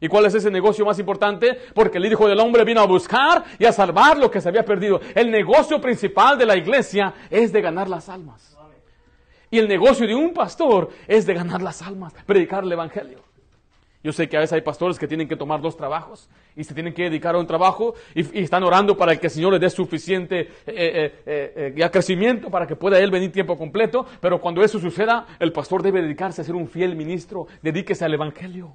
[0.02, 1.56] ¿Y cuál es ese negocio más importante?
[1.72, 4.64] Porque el Hijo del Hombre vino a buscar y a salvar lo que se había
[4.64, 5.00] perdido.
[5.14, 8.58] El negocio principal de la iglesia es de ganar las almas.
[9.48, 13.20] Y el negocio de un pastor es de ganar las almas, predicar el Evangelio.
[14.02, 16.74] Yo sé que a veces hay pastores que tienen que tomar dos trabajos y se
[16.74, 19.70] tienen que dedicar a un trabajo y, están orando para que el Señor les dé
[19.70, 24.04] suficiente eh, eh, eh, crecimiento para que pueda Él venir tiempo completo.
[24.20, 28.14] Pero cuando eso suceda, el pastor debe dedicarse a ser un fiel ministro, dedíquese al
[28.14, 28.74] Evangelio.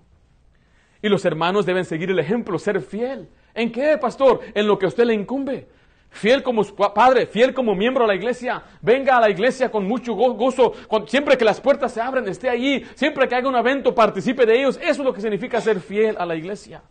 [1.02, 3.28] Y los hermanos deben seguir el ejemplo, ser fiel.
[3.54, 4.42] ¿En qué, pastor?
[4.54, 5.68] En lo que a usted le incumbe.
[6.10, 8.64] Fiel como padre, fiel como miembro de la iglesia.
[8.82, 10.74] Venga a la iglesia con mucho gozo.
[11.06, 12.84] siempre que las puertas se abren, esté allí.
[12.96, 14.78] Siempre que haga un evento, participe de ellos.
[14.78, 16.82] Eso es lo que significa ser fiel a la iglesia.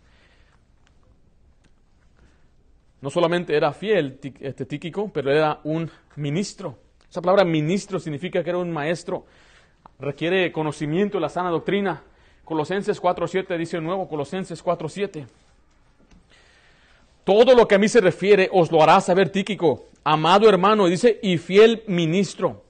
[3.00, 4.66] No solamente era fiel este
[5.12, 6.78] pero era un ministro.
[7.08, 9.26] Esa palabra ministro significa que era un maestro.
[9.98, 12.02] Requiere conocimiento de la sana doctrina.
[12.46, 15.26] Colosenses 4.7 dice nuevo, Colosenses 4.7.
[17.24, 21.18] Todo lo que a mí se refiere os lo hará saber Tíquico, amado hermano, dice,
[21.24, 22.62] y fiel ministro.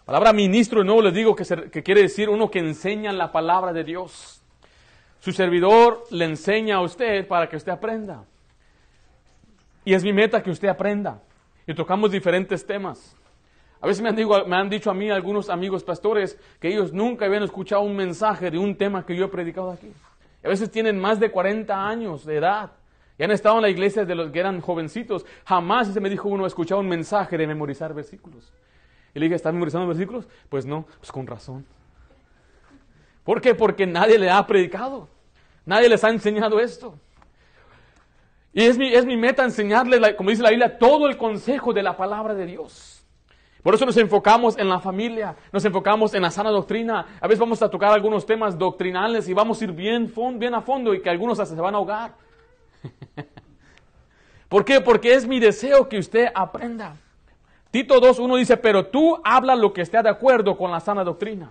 [0.00, 3.32] La palabra ministro, de nuevo les digo que, que quiere decir uno que enseña la
[3.32, 4.42] palabra de Dios.
[5.20, 8.26] Su servidor le enseña a usted para que usted aprenda.
[9.86, 11.22] Y es mi meta que usted aprenda.
[11.66, 13.16] Y tocamos diferentes temas.
[13.82, 16.92] A veces me han, dicho, me han dicho a mí algunos amigos pastores que ellos
[16.92, 19.92] nunca habían escuchado un mensaje de un tema que yo he predicado aquí.
[20.44, 22.70] A veces tienen más de 40 años de edad
[23.18, 25.26] y han estado en la iglesia de los que eran jovencitos.
[25.44, 28.52] Jamás se me dijo uno escuchado un mensaje de memorizar versículos.
[29.14, 30.28] Y le dije, ¿estás memorizando versículos?
[30.48, 31.66] Pues no, pues con razón.
[33.24, 33.56] ¿Por qué?
[33.56, 35.08] Porque nadie le ha predicado.
[35.66, 36.94] Nadie les ha enseñado esto.
[38.52, 41.82] Y es mi, es mi meta enseñarles, como dice la Biblia, todo el consejo de
[41.82, 42.91] la palabra de Dios.
[43.62, 47.06] Por eso nos enfocamos en la familia, nos enfocamos en la sana doctrina.
[47.20, 50.12] A veces vamos a tocar algunos temas doctrinales y vamos a ir bien,
[50.54, 52.14] a fondo y que algunos se van a ahogar.
[54.48, 54.80] ¿Por qué?
[54.80, 56.96] Porque es mi deseo que usted aprenda.
[57.70, 61.50] Tito 2.1 dice, pero tú habla lo que esté de acuerdo con la sana doctrina.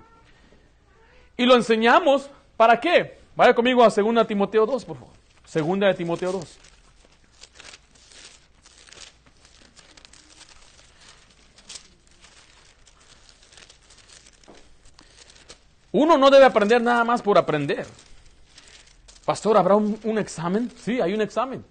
[1.37, 3.19] Y lo enseñamos, ¿para qué?
[3.35, 5.13] Vaya conmigo a 2 Timoteo 2, por favor.
[5.51, 6.70] 2 de Timoteo 2.
[15.91, 17.85] Uno no debe aprender nada más por aprender.
[19.25, 20.71] Pastor, ¿habrá un, examen?
[20.77, 21.63] Sí, hay un examen.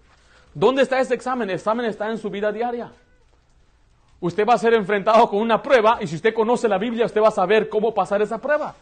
[0.55, 1.49] ¿Dónde está ese examen?
[1.49, 2.93] El examen está en su vida diaria.
[4.21, 7.23] Usted va a ser enfrentado con una prueba y si usted conoce la Biblia, usted
[7.23, 8.75] va a saber cómo pasar esa prueba.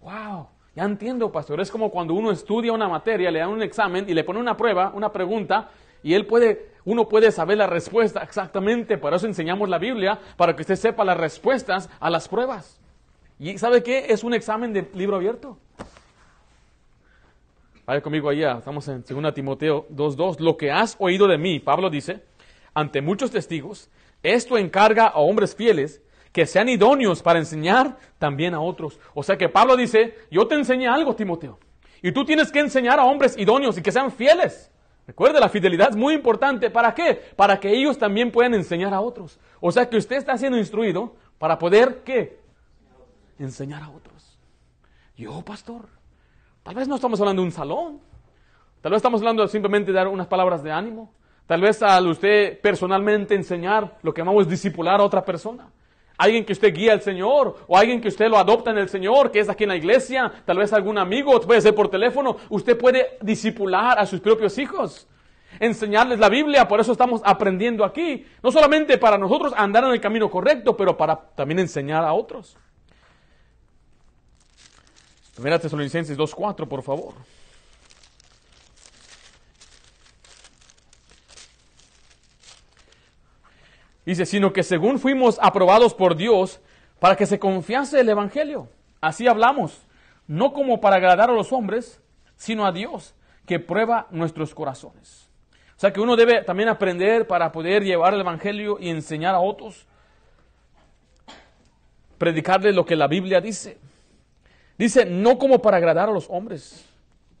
[0.00, 0.48] ¡Wow!
[0.74, 1.60] Ya entiendo, pastor.
[1.60, 4.56] Es como cuando uno estudia una materia, le dan un examen y le pone una
[4.56, 5.68] prueba, una pregunta,
[6.02, 8.96] y él puede, uno puede saber la respuesta exactamente.
[8.96, 12.80] Por eso enseñamos la Biblia, para que usted sepa las respuestas a las pruebas.
[13.38, 14.06] ¿Y sabe qué?
[14.08, 15.58] Es un examen de libro abierto.
[17.86, 20.40] Vaya conmigo allá, estamos en 2 Timoteo 2.2.
[20.40, 22.22] Lo que has oído de mí, Pablo dice,
[22.74, 23.88] ante muchos testigos,
[24.22, 28.98] esto encarga a hombres fieles que sean idóneos para enseñar también a otros.
[29.14, 31.58] O sea que Pablo dice, yo te enseñé algo, Timoteo,
[32.02, 34.70] y tú tienes que enseñar a hombres idóneos y que sean fieles.
[35.06, 36.68] Recuerde, la fidelidad es muy importante.
[36.68, 37.14] ¿Para qué?
[37.36, 39.38] Para que ellos también puedan enseñar a otros.
[39.60, 42.47] O sea que usted está siendo instruido para poder, ¿qué?
[43.38, 44.38] Enseñar a otros.
[45.16, 45.88] Yo, pastor,
[46.62, 48.00] tal vez no estamos hablando de un salón,
[48.80, 51.12] tal vez estamos hablando de simplemente dar unas palabras de ánimo,
[51.46, 55.70] tal vez al usted personalmente enseñar lo que llamamos discipular a otra persona.
[56.16, 59.30] Alguien que usted guía al Señor, o alguien que usted lo adopta en el Señor,
[59.30, 62.76] que es aquí en la iglesia, tal vez algún amigo, puede ser por teléfono, usted
[62.76, 65.06] puede discipular a sus propios hijos.
[65.60, 70.00] Enseñarles la Biblia, por eso estamos aprendiendo aquí, no solamente para nosotros andar en el
[70.00, 72.56] camino correcto, pero para también enseñar a otros.
[75.38, 77.14] Primera Tesalonicenses 2.4, por favor.
[84.04, 86.60] Dice, sino que según fuimos aprobados por Dios
[86.98, 88.68] para que se confiase el Evangelio.
[89.00, 89.80] Así hablamos,
[90.26, 92.00] no como para agradar a los hombres,
[92.34, 93.14] sino a Dios,
[93.46, 95.30] que prueba nuestros corazones.
[95.76, 99.38] O sea que uno debe también aprender para poder llevar el Evangelio y enseñar a
[99.38, 99.86] otros,
[102.18, 103.78] predicarles lo que la Biblia dice.
[104.78, 106.88] Dice, no como para agradar a los hombres.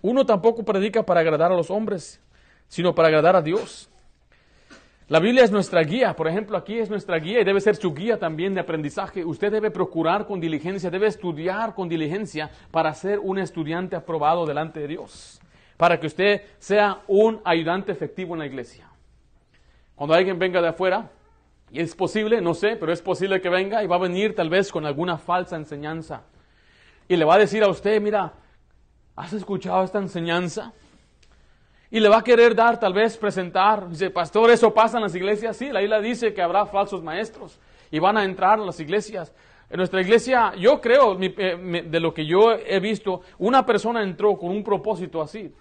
[0.02, 2.20] Uno tampoco predica para agradar a los hombres,
[2.66, 3.88] sino para agradar a Dios.
[5.06, 7.94] La Biblia es nuestra guía, por ejemplo, aquí es nuestra guía y debe ser su
[7.94, 9.24] guía también de aprendizaje.
[9.24, 14.80] Usted debe procurar con diligencia, debe estudiar con diligencia para ser un estudiante aprobado delante
[14.80, 15.40] de Dios,
[15.78, 18.90] para que usted sea un ayudante efectivo en la iglesia.
[19.94, 21.10] Cuando alguien venga de afuera,
[21.70, 24.50] y es posible, no sé, pero es posible que venga y va a venir tal
[24.50, 26.22] vez con alguna falsa enseñanza
[27.08, 28.34] y le va a decir a usted, mira,
[29.16, 30.72] ¿has escuchado esta enseñanza?
[31.90, 35.14] Y le va a querer dar, tal vez presentar, dice, pastor, ¿eso pasa en las
[35.14, 35.56] iglesias?
[35.56, 37.58] Sí, la isla dice que habrá falsos maestros
[37.90, 39.32] y van a entrar a las iglesias.
[39.70, 44.36] En nuestra iglesia, yo creo, eh, de lo que yo he visto, una persona entró
[44.36, 45.54] con un propósito así,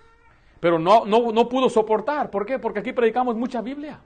[0.59, 2.29] pero no, no, no pudo soportar.
[2.29, 2.59] ¿Por qué?
[2.59, 3.99] Porque aquí predicamos mucha Biblia.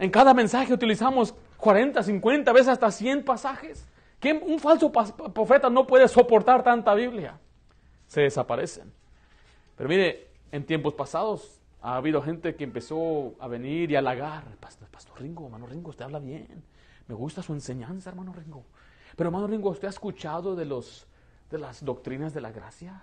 [0.00, 3.86] En cada mensaje utilizamos 40, 50 veces hasta 100 pasajes
[4.30, 7.38] un falso profeta no puede soportar tanta Biblia?
[8.06, 8.92] Se desaparecen.
[9.76, 14.44] Pero mire, en tiempos pasados ha habido gente que empezó a venir y a halagar.
[14.60, 16.62] Pastor, Pastor Ringo, hermano Ringo, usted habla bien.
[17.08, 18.64] Me gusta su enseñanza, hermano Ringo.
[19.16, 21.06] Pero hermano Ringo, ¿usted ha escuchado de, los,
[21.50, 23.02] de las doctrinas de la gracia?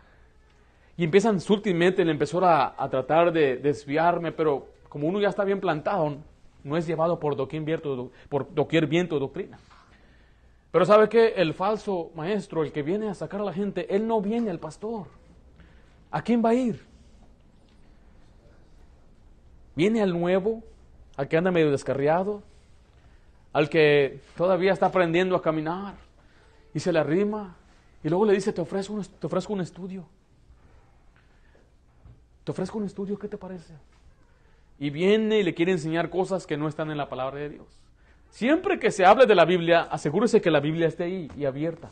[0.96, 5.60] Y empiezan sutilmente el empezó a, tratar de desviarme, pero como uno ya está bien
[5.60, 6.18] plantado,
[6.64, 9.58] no es llevado por doquier viento, por doquier viento doctrina.
[10.72, 14.08] Pero sabe que el falso maestro, el que viene a sacar a la gente, él
[14.08, 15.08] no viene al pastor.
[16.12, 16.86] ¿A quién va a ir?
[19.76, 20.64] Viene al nuevo,
[21.18, 22.44] al que anda medio descarriado,
[23.54, 25.96] al que todavía está aprendiendo a caminar
[26.74, 27.56] y se le arrima
[28.04, 30.06] y luego le dice, te ofrezco un, te ofrezco un estudio.
[32.44, 33.74] Te ofrezco un estudio, ¿qué te parece?
[34.80, 37.79] Y viene y le quiere enseñar cosas que no están en la palabra de Dios.
[38.30, 41.90] Siempre que se hable de la Biblia, asegúrese que la Biblia esté ahí y abierta.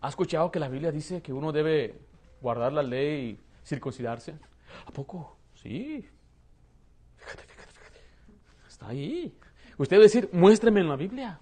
[0.00, 1.98] ¿Ha escuchado que la Biblia dice que uno debe
[2.40, 4.34] guardar la ley y circuncidarse?
[4.86, 5.36] ¿A poco?
[5.54, 6.04] Sí.
[7.16, 8.00] Fíjate, fíjate, fíjate.
[8.68, 9.34] Está ahí.
[9.76, 11.40] Usted debe decir, muéstreme en la Biblia.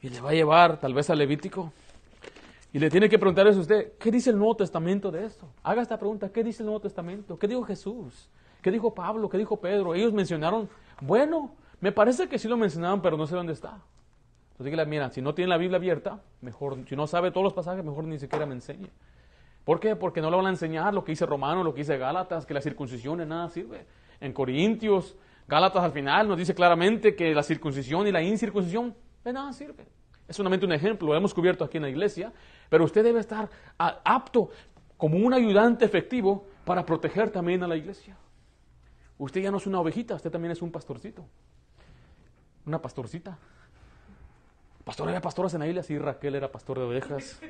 [0.00, 1.72] Y le va a llevar tal vez al Levítico.
[2.72, 5.48] Y le tiene que preguntar a usted, ¿qué dice el Nuevo Testamento de esto?
[5.62, 7.38] Haga esta pregunta, ¿qué dice el Nuevo Testamento?
[7.38, 8.28] ¿Qué dijo Jesús?
[8.62, 9.28] ¿Qué dijo Pablo?
[9.28, 9.94] ¿Qué dijo Pedro?
[9.94, 10.68] Ellos mencionaron,
[11.00, 13.80] bueno, me parece que sí lo mencionaban, pero no sé dónde está.
[14.50, 17.52] Entonces dígale, mira, si no tiene la Biblia abierta, mejor, si no sabe todos los
[17.52, 18.90] pasajes, mejor ni siquiera me enseñe.
[19.64, 19.94] ¿Por qué?
[19.94, 22.54] Porque no le van a enseñar lo que dice Romano, lo que dice Gálatas, que
[22.54, 23.86] la circuncisión en nada sirve.
[24.20, 29.32] En Corintios, Gálatas al final nos dice claramente que la circuncisión y la incircuncisión de
[29.32, 29.86] nada sirve.
[30.26, 32.32] Es solamente un ejemplo, lo hemos cubierto aquí en la iglesia,
[32.68, 34.50] pero usted debe estar apto
[34.96, 38.16] como un ayudante efectivo para proteger también a la iglesia.
[39.16, 41.24] Usted ya no es una ovejita, usted también es un pastorcito.
[42.66, 43.38] Una pastorcita.
[44.84, 47.40] Pastor era pastoras en la isla, sí, Raquel era pastor de ovejas.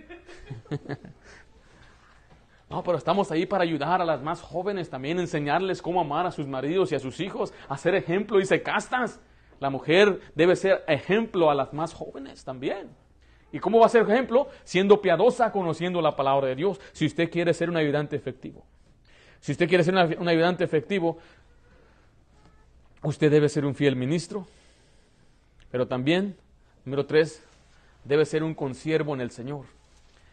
[2.70, 6.30] No, pero estamos ahí para ayudar a las más jóvenes también, enseñarles cómo amar a
[6.30, 9.20] sus maridos y a sus hijos, hacer ejemplo se castas.
[9.58, 12.90] La mujer debe ser ejemplo a las más jóvenes también.
[13.50, 14.48] ¿Y cómo va a ser ejemplo?
[14.64, 18.64] Siendo piadosa, conociendo la palabra de Dios, si usted quiere ser un ayudante efectivo.
[19.40, 21.16] Si usted quiere ser un ayudante efectivo,
[23.02, 24.46] usted debe ser un fiel ministro,
[25.70, 26.36] pero también,
[26.84, 27.42] número tres,
[28.04, 29.66] debe ser un consiervo en el Señor.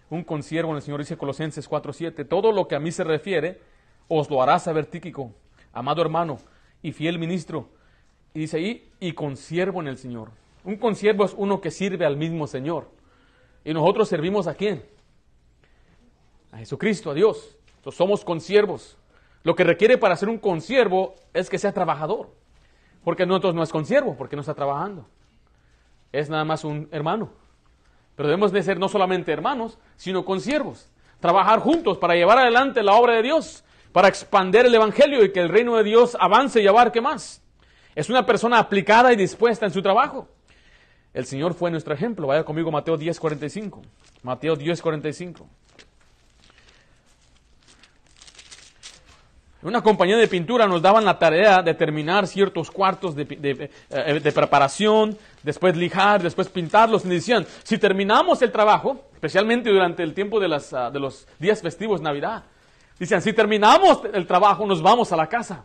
[0.09, 2.23] Un consiervo en el Señor, dice Colosenses 4:7.
[2.25, 3.59] Todo lo que a mí se refiere,
[4.07, 5.33] os lo hará saber Tíquico,
[5.73, 6.37] amado hermano
[6.81, 7.69] y fiel ministro.
[8.33, 10.29] Y dice ahí, y consiervo en el Señor.
[10.63, 12.89] Un consiervo es uno que sirve al mismo Señor.
[13.63, 14.83] Y nosotros servimos a quién?
[16.51, 17.57] A Jesucristo, a Dios.
[17.77, 18.97] Entonces somos consiervos.
[19.43, 22.29] Lo que requiere para ser un consiervo es que sea trabajador.
[23.03, 25.07] Porque nosotros no es consiervo, porque no está trabajando.
[26.15, 27.29] Es nada más un hermano.
[28.15, 30.89] Pero debemos de ser no solamente hermanos, sino consiervos.
[31.19, 35.41] Trabajar juntos para llevar adelante la obra de Dios, para expander el Evangelio y que
[35.41, 37.41] el reino de Dios avance y abarque más.
[37.95, 40.29] Es una persona aplicada y dispuesta en su trabajo.
[41.13, 42.27] El Señor fue nuestro ejemplo.
[42.27, 43.81] Vaya conmigo Mateo 10:45.
[44.23, 45.49] Mateo 10:45.
[49.65, 55.17] una compañía de pintura nos daban la tarea de terminar ciertos cuartos de, eh, preparación,
[55.45, 57.05] después lijar, después pintarlos.
[57.05, 61.27] Y decían, si terminamos el trabajo, especialmente durante el tiempo de, las, ah, de los
[61.39, 62.43] días festivos, Navidad,
[62.99, 65.63] dicen, si terminamos el trabajo, nos vamos a la casa.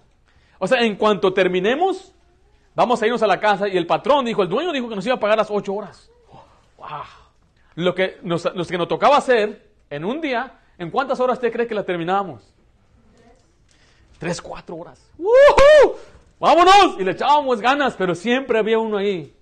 [0.58, 2.12] O sea, en cuanto terminemos,
[2.74, 3.66] vamos a irnos a la casa.
[3.68, 6.10] Y el patrón dijo, el dueño dijo que nos iba a pagar las ocho horas.
[6.76, 6.88] Wow.
[7.76, 11.50] Lo que nos, lo que nos tocaba hacer en un día, ¿en cuántas horas usted
[11.50, 12.42] cree que la terminábamos?
[14.18, 15.10] Tres, cuatro horas.
[16.38, 16.98] ¡Vámonos!
[16.98, 19.34] Y le echábamos ganas, pero siempre había uno ahí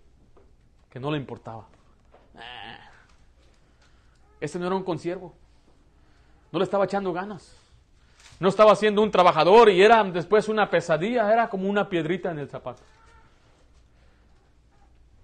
[0.90, 1.66] que no le importaba.
[4.40, 5.34] Ese no era un consiervo.
[6.52, 7.56] No le estaba echando ganas.
[8.40, 12.38] No estaba siendo un trabajador y era después una pesadilla, era como una piedrita en
[12.38, 12.82] el zapato.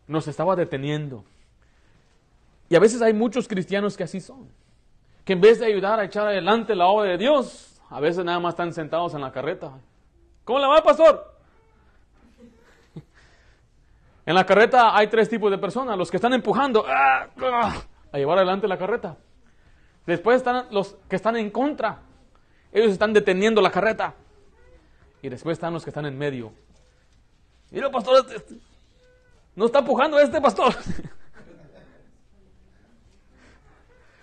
[0.07, 1.25] Nos estaba deteniendo.
[2.69, 4.49] Y a veces hay muchos cristianos que así son.
[5.25, 8.41] Que en vez de ayudar a echar adelante la obra de Dios, a veces nada
[8.41, 9.73] más están sentados en la carreta.
[10.45, 11.34] ¿Cómo le va, pastor?
[14.27, 15.99] En la carreta hay tres tipos de personas.
[15.99, 19.17] Los que están empujando ah, ah, a llevar adelante la carreta.
[20.07, 22.01] Después están los que están en contra.
[22.73, 24.15] Ellos están deteniendo la carreta.
[25.23, 26.53] Y después están los que están en medio.
[27.71, 28.55] Mira, pastor, este, este,
[29.55, 30.75] no está empujando este pastor.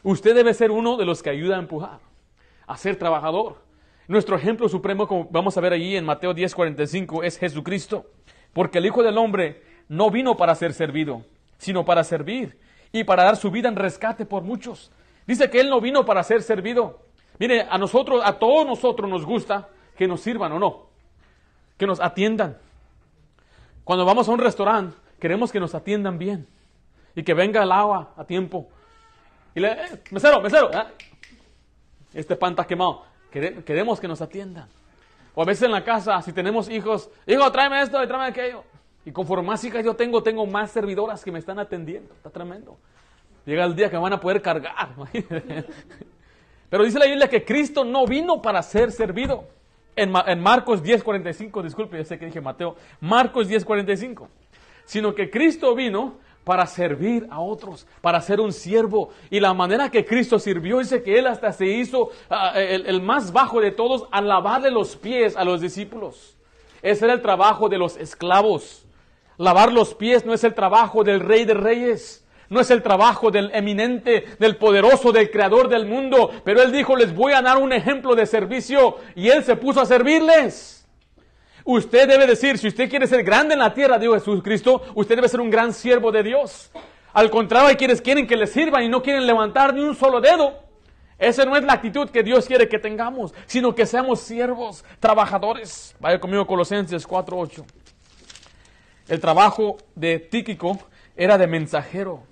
[0.03, 1.99] Usted debe ser uno de los que ayuda a empujar
[2.71, 3.57] a ser trabajador.
[4.07, 8.05] Nuestro ejemplo supremo, como vamos a ver allí en Mateo 10:45, es Jesucristo.
[8.53, 11.25] Porque el Hijo del Hombre no vino para ser servido,
[11.57, 12.57] sino para servir
[12.93, 14.89] y para dar su vida en rescate por muchos.
[15.27, 17.01] Dice que Él no vino para ser servido.
[17.39, 19.67] Mire, a nosotros, a todos nosotros nos gusta
[19.97, 20.85] que nos sirvan o no,
[21.77, 22.57] que nos atiendan.
[23.83, 26.47] Cuando vamos a un restaurante, queremos que nos atiendan bien
[27.13, 28.69] y que venga el agua a tiempo.
[29.53, 30.87] Y le, eh, mesero, mesero, ah,
[32.13, 33.03] este pan está quemado.
[33.29, 34.69] Queremos que nos atiendan.
[35.35, 38.63] O a veces en la casa, si tenemos hijos, hijo, tráeme esto y tráeme aquello.
[39.05, 42.13] Y conforme más hijas yo tengo, tengo más servidoras que me están atendiendo.
[42.13, 42.77] Está tremendo.
[43.45, 44.89] Llega el día que van a poder cargar.
[46.69, 49.45] Pero dice la Biblia que Cristo no vino para ser servido.
[49.95, 54.27] En, en Marcos 10:45, disculpe, ya sé que dije Mateo, Marcos 10:45.
[54.85, 59.09] Sino que Cristo vino para servir a otros, para ser un siervo.
[59.29, 63.01] Y la manera que Cristo sirvió, dice que Él hasta se hizo ah, el, el,
[63.01, 66.37] más bajo de todos al lavarle los pies a los discípulos.
[66.81, 68.85] Ese era el trabajo de los esclavos.
[69.41, 72.23] Lavar los pies no es el trabajo del rey de reyes.
[72.49, 76.29] No es el trabajo del eminente, del poderoso, del creador del mundo.
[76.43, 78.97] Pero Él dijo, les voy a dar un ejemplo de servicio.
[79.15, 80.87] Y Él se puso a servirles.
[81.63, 85.27] Usted debe decir, si usted quiere ser grande en la tierra, dijo Jesucristo, usted debe
[85.27, 86.69] ser un gran siervo de Dios.
[87.11, 90.21] Al contrario, hay quienes quieren que le sirvan y no quieren levantar ni un solo
[90.21, 90.53] dedo.
[91.17, 95.95] Esa no es la actitud que Dios quiere que tengamos, sino que seamos siervos, trabajadores.
[95.99, 97.80] Vaya conmigo Colosenses 4.8.
[99.07, 100.79] El trabajo de Tíquico
[101.15, 102.23] era de mensajero.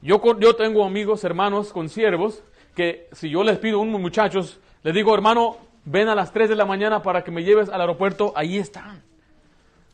[0.00, 2.42] Yo, yo tengo amigos, hermanos, con siervos,
[2.74, 6.48] que si yo les pido a unos muchachos, les digo, hermano, ven a las 3
[6.48, 9.02] de la mañana para que me lleves al aeropuerto, ahí están.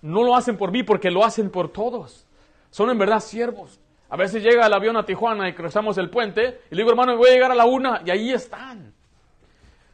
[0.01, 2.27] No lo hacen por mí porque lo hacen por todos.
[2.71, 3.81] Son en verdad siervos.
[4.09, 7.17] A veces llega el avión a Tijuana y cruzamos el puente y le digo, hermano,
[7.17, 8.95] voy a llegar a la una y ahí están.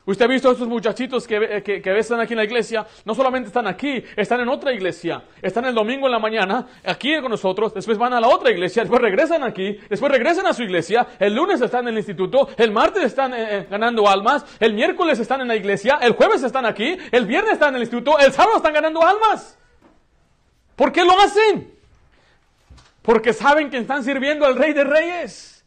[0.07, 3.14] Usted ha visto a estos muchachitos que, que, que están aquí en la iglesia, no
[3.14, 7.30] solamente están aquí, están en otra iglesia, están el domingo en la mañana, aquí con
[7.30, 11.07] nosotros, después van a la otra iglesia, después regresan aquí, después regresan a su iglesia,
[11.18, 15.18] el lunes están en el instituto, el martes están eh, eh, ganando almas, el miércoles
[15.20, 18.30] están en la iglesia, el jueves están aquí, el viernes están en el instituto, el
[18.30, 19.59] sábado están ganando almas.
[20.76, 21.72] ¿Por qué lo hacen?
[23.00, 25.64] Porque saben que están sirviendo al Rey de Reyes.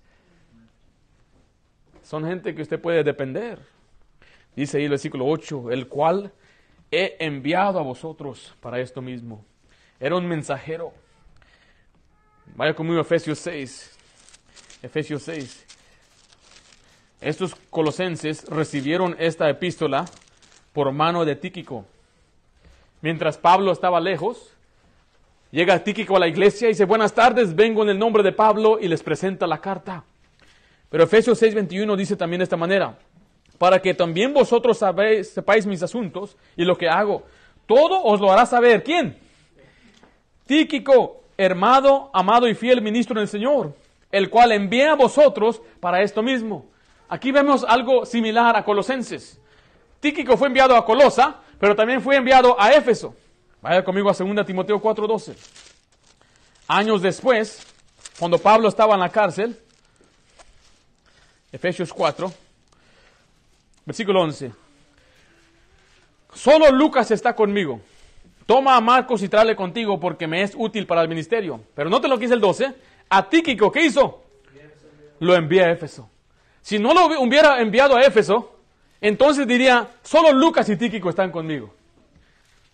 [2.04, 3.77] Son gente que usted puede depender.
[4.58, 6.32] Dice ahí el versículo 8, el cual
[6.90, 9.46] he enviado a vosotros para esto mismo.
[10.00, 10.92] Era un mensajero.
[12.56, 13.96] Vaya conmigo a Efesios 6.
[14.82, 15.66] Efesios 6.
[17.22, 20.06] Estos colosenses recibieron esta epístola
[20.74, 21.86] por mano de Tíquico.
[23.04, 24.56] Mientras Pablo estaba lejos,
[25.52, 28.80] llega Tíquico a la iglesia y dice, buenas tardes, vengo en el nombre de Pablo
[28.82, 30.04] y les presenta la carta.
[30.90, 32.98] Pero Efesios 6:21 dice también de esta manera,
[33.58, 34.80] para que también vosotros
[35.24, 37.24] sepáis mis asuntos y lo que hago.
[37.66, 38.84] Todo os lo hará saber.
[38.84, 39.18] ¿Quién?
[40.46, 43.76] Tíquico, hermano, amado y fiel ministro del Señor,
[44.12, 46.66] el cual envía a vosotros para esto mismo.
[47.10, 49.40] Aquí vemos algo similar a Colosenses.
[50.00, 53.16] Tíquico fue enviado a Colosa, pero también fue enviado a Éfeso.
[53.62, 55.36] Vaya conmigo a 2 Timoteo 4:12.
[56.68, 57.66] Años después,
[58.20, 59.58] cuando Pablo estaba en la cárcel,
[61.52, 62.32] Efesios 4,
[63.88, 64.52] Versículo 11.
[66.34, 67.80] Solo Lucas está conmigo.
[68.46, 71.62] Toma a Marcos y tráele contigo porque me es útil para el ministerio.
[71.74, 72.76] Pero no te lo quise el 12.
[73.08, 74.26] A Tíquico, ¿qué hizo?
[75.20, 76.10] Lo envía a Éfeso.
[76.62, 78.60] Si no lo hubiera enviado a Éfeso,
[79.00, 81.74] entonces diría, solo Lucas y Tíquico están conmigo.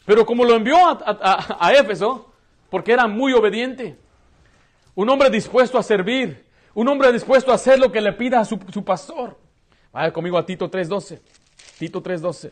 [0.07, 2.33] Pero como lo envió a, Éfeso,
[2.71, 3.97] porque era muy obediente,
[4.95, 6.43] un hombre dispuesto a servir,
[6.73, 9.42] un hombre dispuesto a hacer lo que le pida a su, su pastor.
[9.93, 11.19] Vaya conmigo a Tito 3.12.
[11.77, 12.51] Tito 3.12.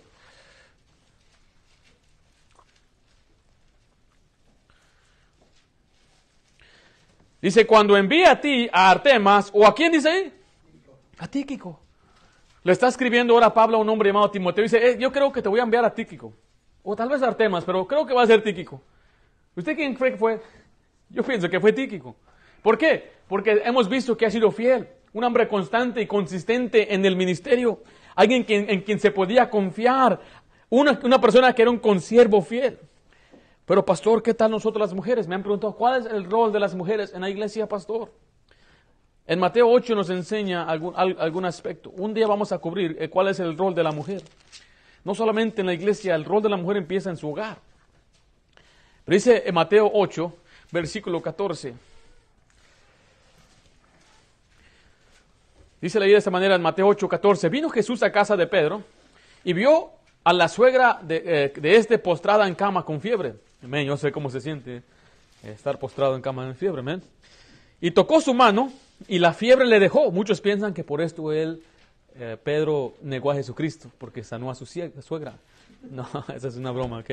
[7.42, 10.34] Dice, cuando envía a ti, a Artemas, o a quién dice ahí?
[11.18, 11.80] A Tíquico.
[12.64, 14.62] Le está escribiendo ahora Pablo a un hombre llamado Timoteo.
[14.62, 16.32] Dice, eh, yo creo que te voy a enviar a Tíquico.
[16.84, 18.80] O tal vez a Artemas, pero creo que va a ser Tíquico.
[19.56, 20.40] ¿Usted quién cree que fue?
[21.10, 22.16] Yo pienso que fue Tíquico.
[22.62, 23.12] ¿Por qué?
[23.28, 27.84] Porque hemos visto que ha sido fiel un hombre constante y consistente en el ministerio,
[28.16, 30.20] alguien en quien se podía confiar,
[30.70, 32.80] una, una persona que era un consiervo fiel.
[33.66, 35.28] Pero pastor, ¿qué tal nosotros las mujeres?
[35.28, 38.12] Me han preguntado, ¿cuál es el rol de las mujeres en la iglesia, pastor?
[39.28, 41.90] En Mateo 8 nos enseña algún, algún aspecto.
[41.92, 44.22] Un día vamos a cubrir eh, cuál es el rol de la mujer.
[45.04, 47.60] No solamente en la iglesia, el rol de la mujer empieza en su hogar.
[49.06, 50.34] Pero dice en Mateo 8,
[50.72, 51.74] versículo 14.
[55.82, 57.50] Dice la idea de esta manera en Mateo 8, 14.
[57.50, 58.84] Vino Jesús a casa de Pedro
[59.44, 59.90] y vio
[60.24, 63.34] a la suegra de, eh, este postrada en cama con fiebre.
[63.62, 64.84] Yo sé cómo se siente
[65.44, 66.84] estar postrado en cama en fiebre.
[67.80, 68.72] Y tocó su mano
[69.08, 70.12] y la fiebre le dejó.
[70.12, 71.64] Muchos piensan que por esto él,
[72.16, 75.34] eh, Pedro, negó a Jesucristo, porque sanó a su suegra.
[75.90, 77.10] No, esa es una broma, ¿ok?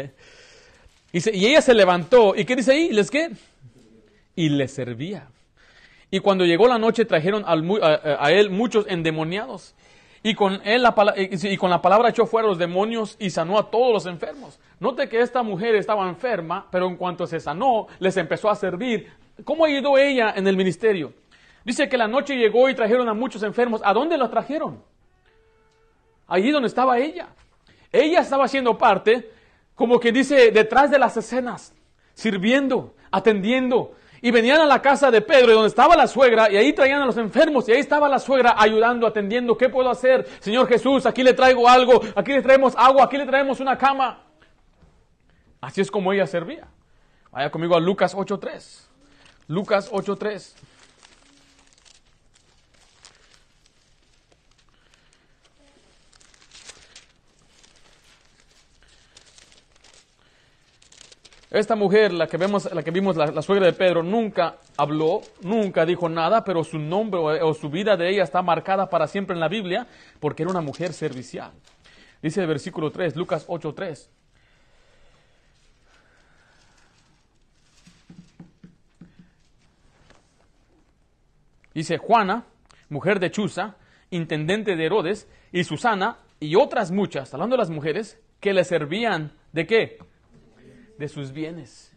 [1.11, 2.93] Dice, y ella se levantó, ¿y qué dice ahí?
[2.93, 3.31] ¿Les qué?
[4.37, 5.27] Y le servía.
[6.11, 9.75] Y cuando llegó la noche trajeron a, él muchos endemoniados.
[10.23, 13.71] Y con, él la, y con la palabra echó fuera los demonios y sanó a
[13.71, 14.59] todos los enfermos.
[14.81, 19.11] Note que esta mujer estaba enferma, pero en cuanto se sanó, les empezó a servir.
[19.45, 21.13] ¿Cómo ayudó ella en el ministerio?
[21.65, 23.81] Dice que la noche llegó y trajeron a muchos enfermos.
[23.85, 24.83] ¿A dónde los trajeron?
[26.27, 27.29] Allí donde estaba ella.
[27.93, 29.31] Ella estaba haciendo parte,
[29.75, 31.75] como que dice, detrás de las escenas,
[32.15, 36.73] sirviendo, atendiendo, y venían a la casa de Pedro, donde estaba la suegra, y ahí
[36.73, 39.57] traían a los enfermos, y ahí estaba la suegra ayudando, atendiendo.
[39.57, 40.27] ¿Qué puedo hacer?
[40.41, 44.23] Señor Jesús, aquí le traigo algo, aquí le traemos agua, aquí le traemos una cama.
[45.61, 46.69] Así es como ella servía.
[47.31, 48.87] Vaya conmigo a Lucas 8.3.
[49.49, 50.55] Lucas 8.3.
[61.51, 65.87] Esta mujer, la que vemos, la que vimos, la, suegra de Pedro, nunca habló, nunca
[65.87, 69.41] dijo nada, pero su nombre o, su vida de ella está marcada para siempre en
[69.41, 69.87] la Biblia,
[70.21, 71.53] porque era una mujer servicial.
[72.21, 74.11] Dice el versículo 3, Lucas 8:3.
[81.73, 82.45] Dice Juana,
[82.91, 83.77] mujer de Chuza,
[84.11, 89.33] intendente de Herodes, y Susana, y otras muchas, hablando de las mujeres, que le servían
[89.53, 89.99] de qué?
[90.99, 91.93] De sus bienes.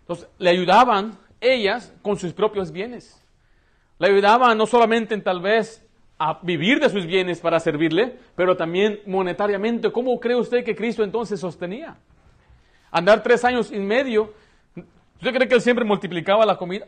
[0.00, 3.20] Entonces, le ayudaban ellas con sus propios bienes.
[3.98, 5.84] Le ayudaban no solamente en tal vez
[6.18, 9.90] a vivir de sus bienes para servirle, pero también monetariamente.
[9.90, 11.96] ¿Cómo cree usted que Cristo entonces sostenía?
[12.90, 14.32] Andar tres años y medio.
[15.16, 16.86] ¿Usted cree que él siempre multiplicaba la comida?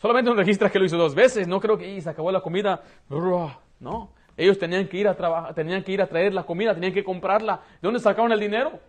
[0.00, 1.48] Solamente nos registra que lo hizo dos veces.
[1.48, 2.82] No creo que se acabó la comida.
[3.08, 4.10] No.
[4.36, 7.04] Ellos tenían que ir a trabajar, tenían que ir a traer la comida, tenían que
[7.04, 7.60] comprarla.
[7.80, 8.80] ¿De dónde sacaban el dinero?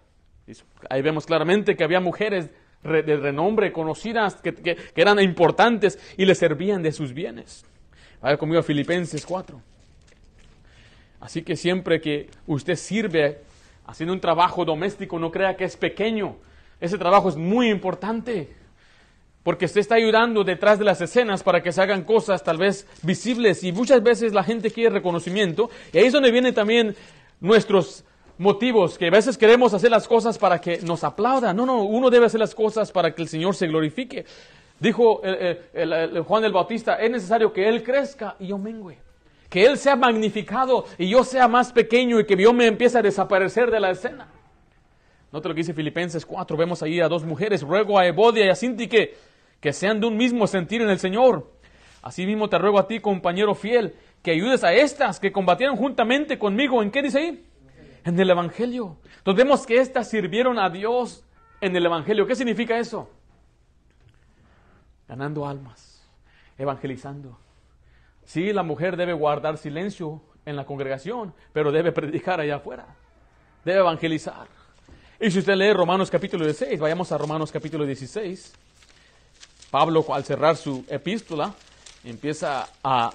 [0.90, 2.50] Ahí vemos claramente que había mujeres
[2.84, 7.66] de renombre, conocidas, que, eran importantes y le servían de sus bienes.
[8.22, 9.62] Vaya conmigo a Filipenses 4.
[11.22, 13.40] Así que siempre que usted sirve
[13.86, 16.36] haciendo un trabajo doméstico, no crea que es pequeño.
[16.82, 18.50] Ese trabajo es muy importante.
[19.44, 22.88] Porque usted está ayudando detrás de las escenas para que se hagan cosas tal vez
[23.02, 23.64] visibles.
[23.64, 25.70] Y muchas veces la gente quiere reconocimiento.
[25.94, 26.96] Y ahí es donde vienen también
[27.40, 28.06] nuestros
[28.38, 31.56] motivos, que a veces queremos hacer las cosas para que nos aplaudan.
[31.56, 34.26] No, no, uno debe hacer las cosas para que el Señor se glorifique.
[34.80, 38.98] Dijo el, Juan el Bautista, es necesario que Él crezca y yo mengüe.
[39.50, 43.02] Que Él sea magnificado y yo sea más pequeño y que yo me empiece a
[43.02, 44.28] desaparecer de la escena.
[45.32, 48.50] Note lo que dice Filipenses 4, vemos ahí a dos mujeres, ruego a Evodia y
[48.50, 49.16] a Sintique
[49.60, 51.50] que sean de un mismo sentir en el Señor.
[52.02, 56.84] Asimismo te ruego a ti, compañero fiel, que ayudes a estas que combatieron juntamente conmigo.
[56.84, 57.46] ¿En qué dice ahí?
[58.04, 58.98] En el Evangelio.
[59.18, 61.24] Entonces vemos que éstas sirvieron a Dios
[61.62, 62.28] en el Evangelio.
[62.28, 63.10] ¿Qué significa eso?
[65.08, 66.04] Ganando almas,
[66.58, 67.38] evangelizando.
[68.26, 72.86] Sí, la mujer debe guardar silencio en la congregación, pero debe predicar allá afuera.
[73.64, 74.48] Debe evangelizar.
[75.20, 78.54] Y si usted lee Romanos capítulo 16, vayamos a Romanos capítulo 16.
[79.72, 81.54] Pablo, al cerrar su epístola,
[82.04, 83.12] empieza a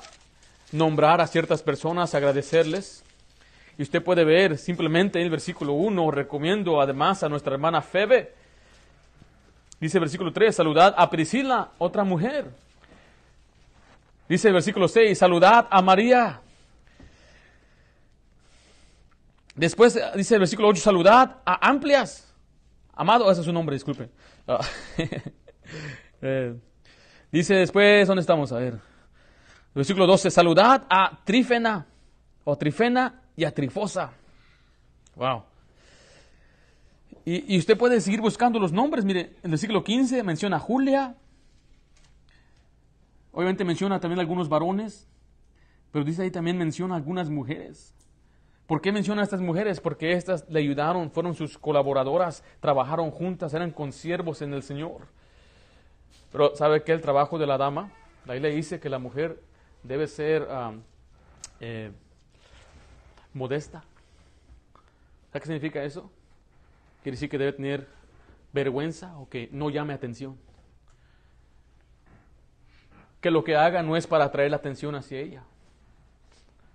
[0.72, 3.05] nombrar a ciertas personas, agradecerles.
[3.79, 8.35] Y usted puede ver simplemente en el versículo 1, recomiendo además a nuestra hermana Febe.
[9.81, 12.51] Dice el versículo 3, saludad a Priscila, otra mujer.
[14.29, 16.41] Dice el versículo 6, saludad a María.
[19.55, 22.35] Después dice el versículo 8, saludad a Amplias.
[22.95, 24.11] Amado, ese es su nombre, disculpe.
[24.49, 24.59] Ah,
[26.20, 26.57] eh,
[27.31, 28.51] dice después, ¿dónde estamos?
[28.51, 28.81] A ver.
[29.72, 31.87] Versículo 12, saludad a Trífena
[32.43, 34.11] o Trifena y a Trifosa.
[35.14, 35.45] Wow.
[37.24, 39.05] Y, usted puede seguir buscando los nombres.
[39.05, 41.14] Mire, en el siglo XV menciona a Julia.
[43.30, 45.07] Obviamente menciona también algunos varones.
[45.93, 47.95] Pero dice ahí también menciona algunas mujeres.
[48.66, 49.80] ¿Por qué menciona a estas mujeres?
[49.80, 55.07] Porque estas le ayudaron, fueron sus colaboradoras, trabajaron juntas, eran consiervos en el Señor.
[56.32, 56.91] Pero ¿sabe qué?
[56.91, 57.93] El trabajo de la dama,
[58.26, 59.41] ahí le dice que la mujer
[59.84, 60.72] debe ser ah,
[61.61, 61.93] eh,
[63.39, 63.84] modesta.
[65.28, 66.11] ¿Sabe qué significa eso?
[67.03, 67.89] Quiere decir que debe tener
[68.53, 70.36] vergüenza o que no llame atención.
[73.20, 75.43] Que lo que haga no es para atraer la atención hacia ella,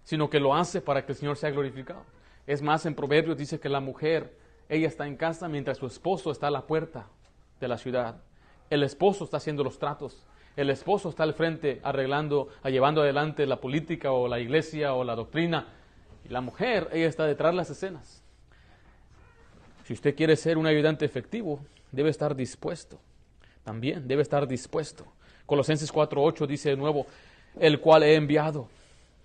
[0.04, 2.04] sino que lo hace para que el Señor sea glorificado.
[2.46, 4.38] Es más, en Proverbios dice que la mujer,
[4.68, 7.08] ella está en casa mientras su esposo está a la puerta
[7.60, 8.22] de la ciudad.
[8.70, 10.26] El esposo está haciendo los tratos.
[10.56, 15.16] El esposo está al frente arreglando, llevando adelante la política o la iglesia o la
[15.16, 15.68] doctrina.
[16.26, 18.22] Y la mujer, ella está detrás de las escenas.
[19.86, 21.60] Si usted quiere ser un ayudante efectivo,
[21.92, 23.00] debe estar dispuesto.
[23.64, 25.06] También debe estar dispuesto.
[25.46, 27.06] Colosenses 4.8 dice de nuevo,
[27.60, 28.70] el cual he enviado.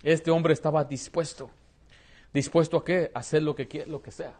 [0.03, 1.49] Este hombre estaba dispuesto.
[2.33, 3.11] ¿Dispuesto a qué?
[3.13, 4.33] A hacer lo que, lo que sea.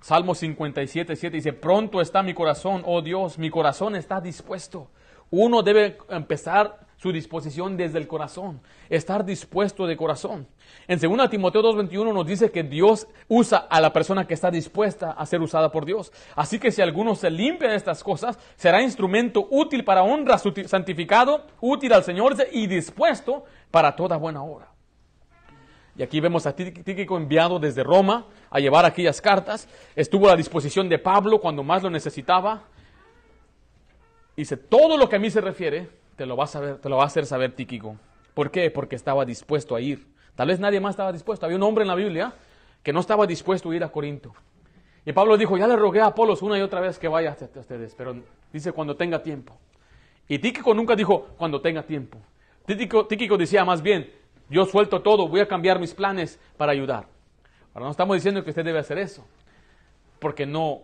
[0.00, 4.90] Salmo 57, 7 dice, pronto está mi corazón, oh Dios, mi corazón está dispuesto.
[5.30, 10.46] Uno debe empezar su disposición desde el corazón, estar dispuesto de corazón.
[10.86, 15.10] En 2 Timoteo 2.21 nos dice que Dios usa a la persona que está dispuesta
[15.10, 16.12] a ser usada por Dios.
[16.36, 21.44] Así que si alguno se limpia de estas cosas, será instrumento útil para honra, santificado,
[21.60, 24.68] útil al Señor y dispuesto para toda buena obra.
[25.96, 29.68] Y aquí vemos a Tíquico enviado desde Roma a llevar aquellas cartas.
[29.96, 32.62] Estuvo a la disposición de Pablo cuando más lo necesitaba.
[34.36, 37.02] Dice, todo lo que a mí se refiere, te lo va a, te lo va
[37.02, 37.96] a hacer saber Tíquico.
[38.32, 38.70] ¿Por qué?
[38.70, 40.06] Porque estaba dispuesto a ir.
[40.36, 41.46] Tal vez nadie más estaba dispuesto.
[41.46, 42.32] Había un hombre en la Biblia
[42.80, 44.32] que no estaba dispuesto a ir a Corinto.
[45.04, 47.58] Y Pablo dijo, ya le rogué a Apolos una y otra vez que vaya a
[47.58, 48.14] ustedes, pero
[48.52, 49.58] dice cuando tenga tiempo.
[50.28, 52.18] Y Tíquico nunca dijo cuando tenga tiempo.
[52.66, 54.08] Tíquico, Tíquico decía más bien,
[54.48, 57.08] yo suelto todo, voy a cambiar mis planes para ayudar.
[57.74, 59.26] Ahora no estamos diciendo que usted debe hacer eso,
[60.20, 60.82] porque no,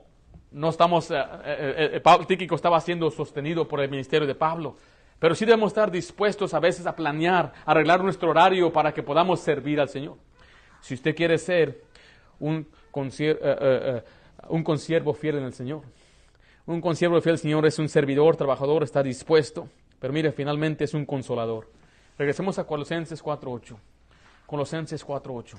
[0.50, 4.76] no estamos, eh, eh, eh Tíquico estaba siendo sostenido por el ministerio de Pablo,
[5.18, 9.02] pero sí debemos estar dispuestos a veces a planear, a arreglar nuestro horario para que
[9.02, 10.16] podamos servir al Señor.
[10.80, 11.82] Si usted quiere ser
[12.38, 12.66] un,
[13.18, 14.02] eh,
[14.48, 15.82] un consiervo fiel en el Señor,
[16.66, 20.94] un consiervo fiel al Señor es un servidor, trabajador, está dispuesto, pero mire, finalmente es
[20.94, 21.68] un consolador.
[22.16, 23.76] Regresemos a Colosenses 4.8.
[24.46, 25.58] Colosenses 4.8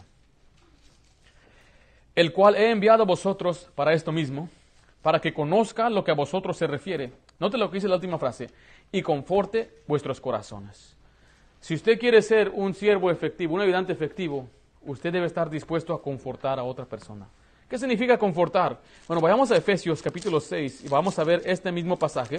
[2.20, 4.49] el cual he enviado a vosotros para esto mismo,
[5.01, 7.14] para que conozca lo que a vosotros se refiere.
[7.40, 8.50] Note lo que dice la última frase,
[8.92, 10.96] y conforte vuestros corazones.
[11.62, 14.50] Si usted quiere ser un siervo efectivo, un ayudante efectivo,
[14.82, 17.28] usted debe estar dispuesto a confortar a otra persona.
[17.70, 18.80] ¿Qué significa confortar?
[19.08, 22.38] Bueno, vayamos a Efesios capítulo 6 y vamos a ver este mismo pasaje,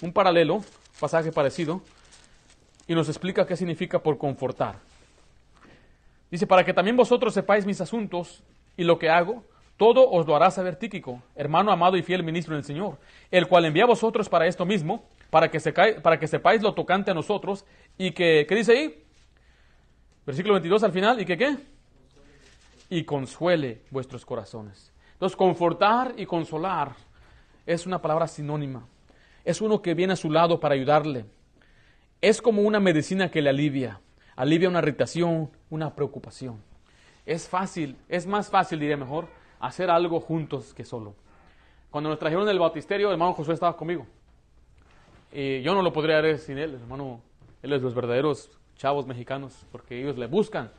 [0.00, 0.64] un paralelo,
[0.98, 1.82] pasaje parecido,
[2.86, 4.76] y nos explica qué significa por confortar.
[6.30, 8.42] Dice, para que también vosotros sepáis mis asuntos,
[8.76, 9.44] y lo que hago,
[9.76, 12.98] todo os lo hará saber Tíquico, hermano amado y fiel ministro del Señor,
[13.30, 15.60] el cual envía a vosotros para esto mismo, para que,
[16.00, 17.64] para que sepáis lo tocante a nosotros,
[17.98, 19.04] y que, ¿qué dice ahí?
[20.24, 21.56] Versículo 22 al final, ¿y que qué?
[22.88, 24.92] Y consuele vuestros corazones.
[25.14, 26.92] Entonces, confortar y consolar
[27.66, 28.86] es una palabra sinónima.
[29.44, 31.24] Es uno que viene a su lado para ayudarle.
[32.20, 34.00] Es como una medicina que le alivia.
[34.36, 36.62] Alivia una irritación, una preocupación.
[37.26, 39.28] Es fácil, es más fácil, diría mejor,
[39.66, 41.14] hacer algo juntos que solo.
[41.90, 44.06] Cuando nos trajeron el bautisterio, el hermano Josué estaba conmigo.
[45.32, 47.20] Y yo no lo podría hacer sin él, hermano.
[47.62, 50.70] Él es los verdaderos chavos mexicanos, porque ellos le buscan.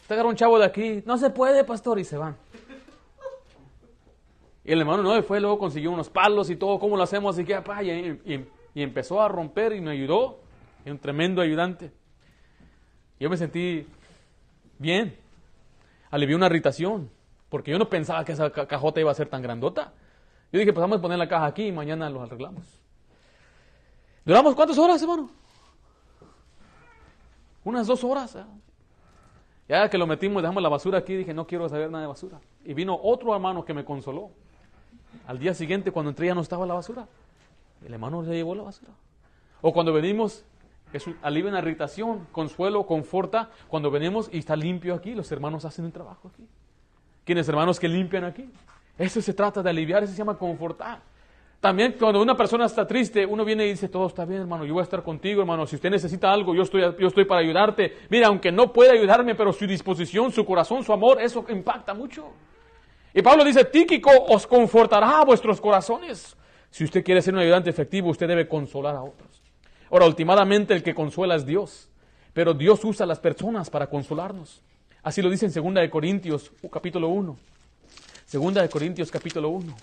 [0.00, 2.36] Usted agarra un chavo de aquí, no se puede, pastor, y se van.
[4.64, 7.38] Y el hermano no fue, luego consiguió unos palos y todo, ¿cómo lo hacemos?
[7.38, 7.60] Y, que,
[8.24, 8.34] y,
[8.74, 10.40] y, empezó a romper y me ayudó.
[10.84, 11.92] Y un tremendo ayudante.
[13.20, 13.86] Yo me sentí
[14.78, 15.16] bien
[16.12, 17.10] alivió una irritación,
[17.52, 19.92] porque yo no pensaba que esa cajota iba a ser tan grandota.
[20.50, 22.64] Yo dije, pues vamos a poner la caja aquí y mañana lo arreglamos.
[24.24, 25.28] ¿Duramos cuántas horas, hermano?
[27.62, 28.38] Unas dos horas.
[29.68, 32.40] Ya que lo metimos, dejamos la basura aquí, dije, no quiero saber nada de basura.
[32.64, 34.30] Y vino otro hermano que me consoló.
[35.26, 37.06] Al día siguiente, cuando entré, ya no estaba la basura.
[37.84, 38.92] El hermano se llevó la basura.
[39.60, 40.42] O cuando venimos,
[40.94, 43.50] es un, alivia una irritación, consuelo, conforta.
[43.68, 46.48] Cuando venimos y está limpio aquí, los hermanos hacen un trabajo aquí.
[47.24, 48.48] ¿Quiénes hermanos que limpian aquí?
[48.98, 51.00] Eso se trata de aliviar, eso se llama confortar.
[51.60, 54.74] También cuando una persona está triste, uno viene y dice, todo está bien, hermano, yo
[54.74, 55.64] voy a estar contigo, hermano.
[55.64, 57.98] Si usted necesita algo, yo estoy, yo estoy para ayudarte.
[58.10, 62.32] Mira, aunque no pueda ayudarme, pero su disposición, su corazón, su amor, eso impacta mucho.
[63.14, 66.36] Y Pablo dice, Tíquico os confortará a vuestros corazones.
[66.68, 69.40] Si usted quiere ser un ayudante efectivo, usted debe consolar a otros.
[69.88, 71.88] Ahora, últimamente el que consuela es Dios,
[72.32, 74.62] pero Dios usa a las personas para consolarnos.
[75.02, 77.36] Así lo dice en 2 Corintios capítulo 1.
[78.32, 79.76] 2 Corintios capítulo 1.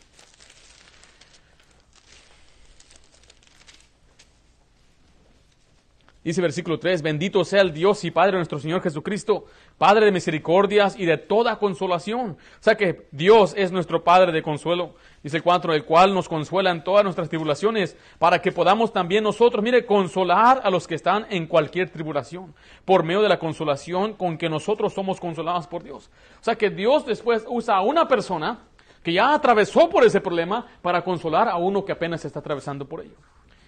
[6.21, 9.45] Dice versículo 3, bendito sea el Dios y Padre de nuestro Señor Jesucristo,
[9.77, 12.31] Padre de misericordias y de toda consolación.
[12.31, 14.95] O sea que Dios es nuestro Padre de consuelo.
[15.23, 19.63] Dice 4, el cual nos consuela en todas nuestras tribulaciones, para que podamos también nosotros,
[19.63, 22.53] mire, consolar a los que están en cualquier tribulación,
[22.83, 26.11] por medio de la consolación con que nosotros somos consolados por Dios.
[26.41, 28.59] O sea que Dios después usa a una persona
[29.03, 32.99] que ya atravesó por ese problema para consolar a uno que apenas está atravesando por
[32.99, 33.15] ello.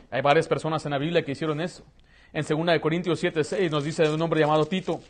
[0.09, 1.85] Hay varias personas en la Biblia que hicieron eso.
[2.33, 5.01] En 2 Corintios 7, 6 nos dice un hombre llamado Tito.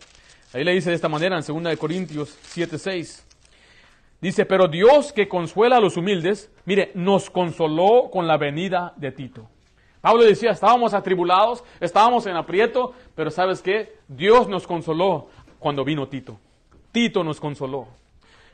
[0.54, 3.26] Ahí le dice de esta manera en 2 Corintios 7, 6.
[4.22, 9.12] Dice, pero Dios que consuela a los humildes, mire, nos consoló con la venida de
[9.12, 9.48] Tito.
[10.02, 13.94] Pablo decía, estábamos atribulados, estábamos en aprieto, pero ¿sabes qué?
[14.08, 15.28] Dios nos consoló
[15.60, 16.40] cuando vino Tito.
[16.92, 17.88] Tito nos consoló.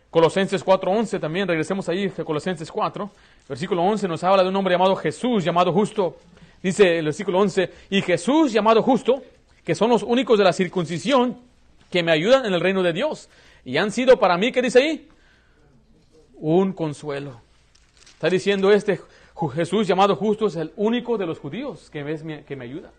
[0.10, 3.10] Colosenses 4:11 también, regresemos ahí, Colosenses 4,
[3.48, 6.18] versículo 11 nos habla de un hombre llamado Jesús, llamado justo.
[6.62, 9.24] Dice el versículo 11, y Jesús llamado justo,
[9.64, 11.38] que son los únicos de la circuncisión
[11.92, 13.30] que me ayudan en el reino de Dios.
[13.64, 15.08] Y han sido para mí, ¿qué dice ahí?
[16.36, 17.42] Un consuelo.
[18.14, 19.00] Está diciendo este
[19.54, 22.92] Jesús llamado justo es el único de los judíos que me, que me ayuda.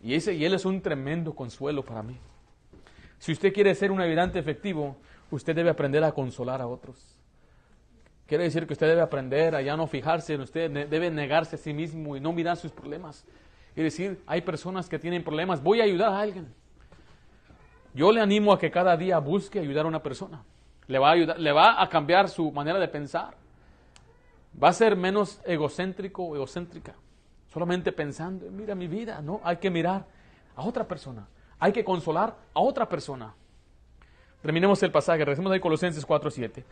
[0.00, 2.16] Y, ese, y él es un tremendo consuelo para mí.
[3.18, 4.96] Si usted quiere ser un ayudante efectivo,
[5.30, 7.16] usted debe aprender a consolar a otros.
[8.26, 11.58] Quiere decir que usted debe aprender a ya no fijarse en usted, debe negarse a
[11.58, 13.24] sí mismo y no mirar sus problemas.
[13.76, 16.54] Y decir, hay personas que tienen problemas, voy a ayudar a alguien.
[17.92, 20.42] Yo le animo a que cada día busque ayudar a una persona.
[20.86, 23.34] Le va a, ayudar, le va a cambiar su manera de pensar.
[24.62, 26.94] Va a ser menos egocéntrico o egocéntrica.
[27.52, 30.06] Solamente pensando, mira mi vida, no, hay que mirar
[30.56, 31.26] a otra persona.
[31.58, 33.34] Hay que consolar a otra persona.
[34.42, 36.64] Terminemos el pasaje, regresemos ahí Colosenses 4:7.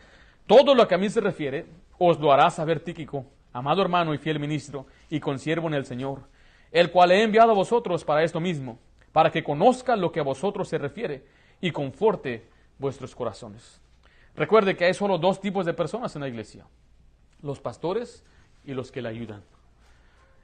[0.47, 1.65] Todo lo que a mí se refiere,
[1.97, 6.23] os lo hará saber Tíquico, amado hermano y fiel ministro, y consiervo en el Señor,
[6.71, 8.79] el cual he enviado a vosotros para esto mismo,
[9.11, 11.23] para que conozca lo que a vosotros se refiere
[11.61, 13.79] y conforte vuestros corazones.
[14.35, 16.65] Recuerde que hay solo dos tipos de personas en la iglesia,
[17.41, 18.23] los pastores
[18.65, 19.43] y los que le ayudan.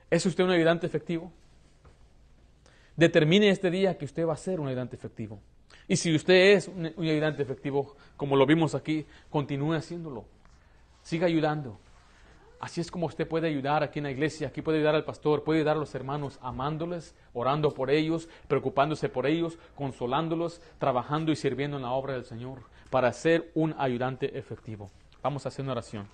[0.09, 1.31] ¿Es usted un ayudante efectivo?
[2.95, 5.39] Determine este día que usted va a ser un ayudante efectivo.
[5.89, 10.23] Y si usted es un, ayudante efectivo, como lo vimos aquí, continúe haciéndolo.
[11.01, 11.79] Siga ayudando.
[12.59, 15.43] Así es como usted puede ayudar aquí en la iglesia, aquí puede ayudar al pastor,
[15.43, 21.35] puede ayudar a los hermanos amándoles, orando por ellos, preocupándose por ellos, consolándolos, trabajando y
[21.35, 22.59] sirviendo en la obra del Señor
[22.91, 24.91] para ser un ayudante efectivo.
[25.23, 26.07] Vamos a hacer una oración.